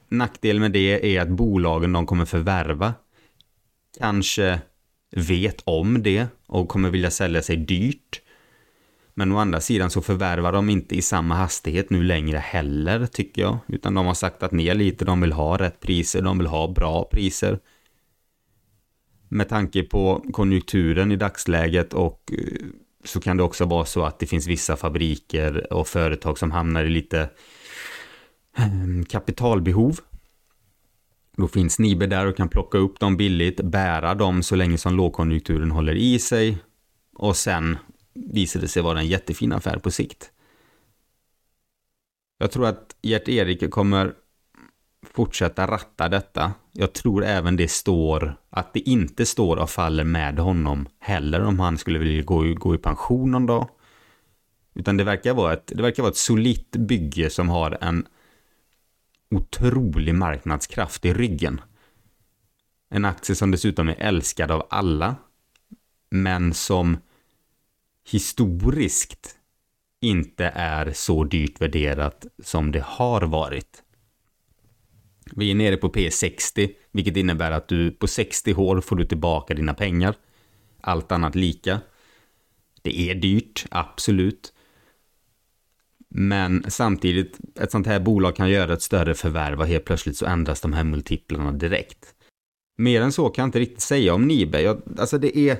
Nackdelen 0.09 0.61
med 0.61 0.71
det 0.71 1.15
är 1.15 1.21
att 1.21 1.29
bolagen 1.29 1.93
de 1.93 2.05
kommer 2.05 2.25
förvärva 2.25 2.93
kanske 3.99 4.59
vet 5.15 5.61
om 5.63 6.03
det 6.03 6.27
och 6.47 6.69
kommer 6.69 6.89
vilja 6.89 7.11
sälja 7.11 7.41
sig 7.41 7.57
dyrt. 7.57 8.21
Men 9.13 9.31
å 9.31 9.37
andra 9.37 9.61
sidan 9.61 9.89
så 9.89 10.01
förvärvar 10.01 10.51
de 10.51 10.69
inte 10.69 10.95
i 10.95 11.01
samma 11.01 11.35
hastighet 11.35 11.89
nu 11.89 12.03
längre 12.03 12.37
heller 12.37 13.05
tycker 13.05 13.41
jag. 13.41 13.57
Utan 13.67 13.93
de 13.93 14.05
har 14.05 14.13
saktat 14.13 14.51
ner 14.51 14.75
lite, 14.75 15.05
de 15.05 15.21
vill 15.21 15.31
ha 15.31 15.57
rätt 15.57 15.79
priser, 15.79 16.21
de 16.21 16.37
vill 16.37 16.47
ha 16.47 16.67
bra 16.67 17.03
priser. 17.11 17.59
Med 19.29 19.49
tanke 19.49 19.83
på 19.83 20.25
konjunkturen 20.33 21.11
i 21.11 21.15
dagsläget 21.15 21.93
och 21.93 22.31
eh, 22.31 22.67
så 23.03 23.19
kan 23.21 23.37
det 23.37 23.43
också 23.43 23.65
vara 23.65 23.85
så 23.85 24.03
att 24.03 24.19
det 24.19 24.25
finns 24.25 24.47
vissa 24.47 24.77
fabriker 24.77 25.73
och 25.73 25.87
företag 25.87 26.37
som 26.37 26.51
hamnar 26.51 26.83
i 26.83 26.89
lite 26.89 27.29
eh, 28.57 29.05
kapitalbehov 29.09 29.99
då 31.37 31.47
finns 31.47 31.79
Nibe 31.79 32.07
där 32.07 32.25
och 32.25 32.37
kan 32.37 32.49
plocka 32.49 32.77
upp 32.77 32.99
dem 32.99 33.17
billigt, 33.17 33.61
bära 33.61 34.15
dem 34.15 34.43
så 34.43 34.55
länge 34.55 34.77
som 34.77 34.95
lågkonjunkturen 34.95 35.71
håller 35.71 35.95
i 35.95 36.19
sig 36.19 36.57
och 37.13 37.35
sen 37.35 37.77
visar 38.13 38.59
det 38.59 38.67
sig 38.67 38.83
vara 38.83 38.99
en 38.99 39.07
jättefin 39.07 39.53
affär 39.53 39.77
på 39.77 39.91
sikt. 39.91 40.31
Jag 42.37 42.51
tror 42.51 42.65
att 42.65 42.95
Gert-Erik 43.01 43.71
kommer 43.71 44.13
fortsätta 45.13 45.67
ratta 45.67 46.09
detta. 46.09 46.53
Jag 46.71 46.93
tror 46.93 47.25
även 47.25 47.55
det 47.55 47.71
står 47.71 48.35
att 48.49 48.73
det 48.73 48.79
inte 48.79 49.25
står 49.25 49.57
och 49.57 49.69
faller 49.69 50.03
med 50.03 50.39
honom 50.39 50.87
heller 50.99 51.43
om 51.43 51.59
han 51.59 51.77
skulle 51.77 51.99
vilja 51.99 52.23
gå, 52.23 52.53
gå 52.53 52.75
i 52.75 52.77
pension 52.77 53.31
någon 53.31 53.45
dag. 53.45 53.69
Utan 54.75 54.97
det 54.97 55.03
verkar 55.03 55.33
vara 55.33 55.53
ett, 55.53 55.71
det 55.75 55.81
verkar 55.81 56.03
vara 56.03 56.11
ett 56.11 56.17
solitt 56.17 56.71
bygge 56.71 57.29
som 57.29 57.49
har 57.49 57.77
en 57.81 58.05
otrolig 59.29 60.15
marknadskraft 60.15 61.05
i 61.05 61.13
ryggen. 61.13 61.61
En 62.89 63.05
aktie 63.05 63.35
som 63.35 63.51
dessutom 63.51 63.89
är 63.89 63.95
älskad 63.95 64.51
av 64.51 64.67
alla, 64.69 65.15
men 66.09 66.53
som 66.53 66.97
historiskt 68.11 69.37
inte 70.01 70.45
är 70.55 70.91
så 70.93 71.23
dyrt 71.23 71.61
värderat 71.61 72.25
som 72.43 72.71
det 72.71 72.83
har 72.85 73.21
varit. 73.21 73.83
Vi 75.35 75.51
är 75.51 75.55
nere 75.55 75.77
på 75.77 75.89
P60, 75.89 76.73
vilket 76.91 77.17
innebär 77.17 77.51
att 77.51 77.67
du 77.67 77.91
på 77.91 78.07
60 78.07 78.53
år 78.53 78.81
får 78.81 78.95
du 78.95 79.05
tillbaka 79.05 79.53
dina 79.53 79.73
pengar. 79.73 80.15
Allt 80.81 81.11
annat 81.11 81.35
lika. 81.35 81.79
Det 82.81 82.99
är 82.99 83.15
dyrt, 83.15 83.65
absolut. 83.71 84.53
Men 86.09 86.63
samtidigt, 86.67 87.37
ett 87.59 87.71
sånt 87.71 87.87
här 87.87 87.99
bolag 87.99 88.35
kan 88.35 88.49
göra 88.49 88.73
ett 88.73 88.81
större 88.81 89.13
förvärv 89.13 89.59
och 89.59 89.67
helt 89.67 89.85
plötsligt 89.85 90.17
så 90.17 90.25
ändras 90.25 90.61
de 90.61 90.73
här 90.73 90.83
multiplarna 90.83 91.51
direkt. 91.51 92.13
Mer 92.77 93.01
än 93.01 93.11
så 93.11 93.29
kan 93.29 93.43
jag 93.43 93.47
inte 93.47 93.59
riktigt 93.59 93.81
säga 93.81 94.13
om 94.13 94.27
Nibe. 94.27 94.61
Jag, 94.61 94.81
alltså 94.97 95.17
det 95.17 95.37
är, 95.37 95.57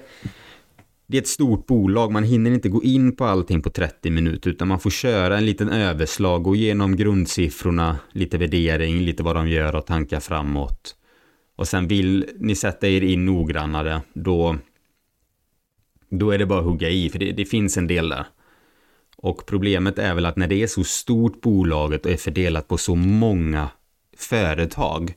det 1.08 1.18
är 1.18 1.22
ett 1.22 1.28
stort 1.28 1.66
bolag, 1.66 2.12
man 2.12 2.24
hinner 2.24 2.52
inte 2.52 2.70
gå 2.70 2.84
in 2.84 3.16
på 3.16 3.26
allting 3.26 3.62
på 3.62 3.70
30 3.70 4.10
minuter 4.10 4.50
utan 4.50 4.68
man 4.68 4.80
får 4.80 4.90
köra 4.90 5.38
en 5.38 5.46
liten 5.46 5.70
överslag, 5.70 6.44
gå 6.44 6.56
igenom 6.56 6.96
grundsiffrorna, 6.96 8.00
lite 8.12 8.38
värdering, 8.38 9.00
lite 9.00 9.24
vad 9.24 9.36
de 9.36 9.50
gör 9.50 9.76
och 9.76 9.86
tankar 9.86 10.20
framåt. 10.20 10.96
Och 11.56 11.68
sen 11.68 11.88
vill 11.88 12.26
ni 12.40 12.56
sätta 12.56 12.88
er 12.88 13.02
in 13.02 13.26
noggrannare, 13.26 14.02
då, 14.14 14.58
då 16.10 16.32
är 16.32 16.38
det 16.38 16.46
bara 16.46 16.60
att 16.60 16.66
hugga 16.66 16.90
i, 16.90 17.10
för 17.10 17.20
det, 17.20 17.32
det 17.32 17.46
finns 17.46 17.78
en 17.78 17.88
del 17.88 18.10
där. 18.10 18.26
Och 19.18 19.46
problemet 19.46 20.00
är 20.00 20.16
väl 20.16 20.26
att 20.26 20.36
när 20.36 20.48
det 20.48 20.64
är 20.64 20.68
så 20.68 20.84
stort 20.84 21.42
bolaget 21.42 22.06
och 22.06 22.12
är 22.12 22.18
fördelat 22.18 22.68
på 22.68 22.78
så 22.78 22.96
många 22.96 23.70
företag. 24.18 25.14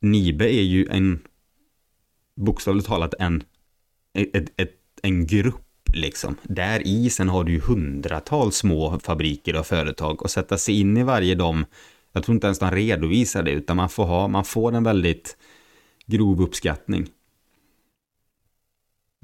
Nibe 0.00 0.44
är 0.54 0.62
ju 0.62 0.86
en, 0.90 1.20
bokstavligt 2.36 2.86
talat 2.86 3.14
en, 3.18 3.44
ett, 4.14 4.60
ett, 4.60 4.76
en 5.02 5.26
grupp 5.26 5.90
liksom. 5.94 6.36
Där 6.42 6.86
i 6.86 7.10
sen 7.10 7.28
har 7.28 7.44
du 7.44 7.52
ju 7.52 7.60
hundratals 7.60 8.56
små 8.56 8.98
fabriker 8.98 9.58
och 9.58 9.66
företag 9.66 10.22
och 10.22 10.30
sätta 10.30 10.58
sig 10.58 10.80
in 10.80 10.96
i 10.96 11.02
varje 11.02 11.34
dem. 11.34 11.64
Jag 12.12 12.24
tror 12.24 12.34
inte 12.34 12.46
ens 12.46 12.58
de 12.58 12.70
redovisar 12.70 13.42
det 13.42 13.50
utan 13.50 13.76
man 13.76 13.88
får 13.88 14.04
ha, 14.04 14.28
man 14.28 14.44
får 14.44 14.74
en 14.74 14.84
väldigt 14.84 15.36
grov 16.06 16.42
uppskattning. 16.42 17.08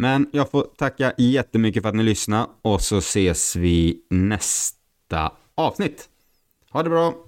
Men 0.01 0.29
jag 0.33 0.51
får 0.51 0.63
tacka 0.63 1.13
jättemycket 1.19 1.83
för 1.83 1.89
att 1.89 1.95
ni 1.95 2.03
lyssnade 2.03 2.47
och 2.63 2.83
så 2.83 2.99
ses 2.99 3.57
vi 3.57 4.01
nästa 4.11 5.33
avsnitt. 5.55 6.09
Ha 6.71 6.83
det 6.83 6.91
bra! 6.91 7.28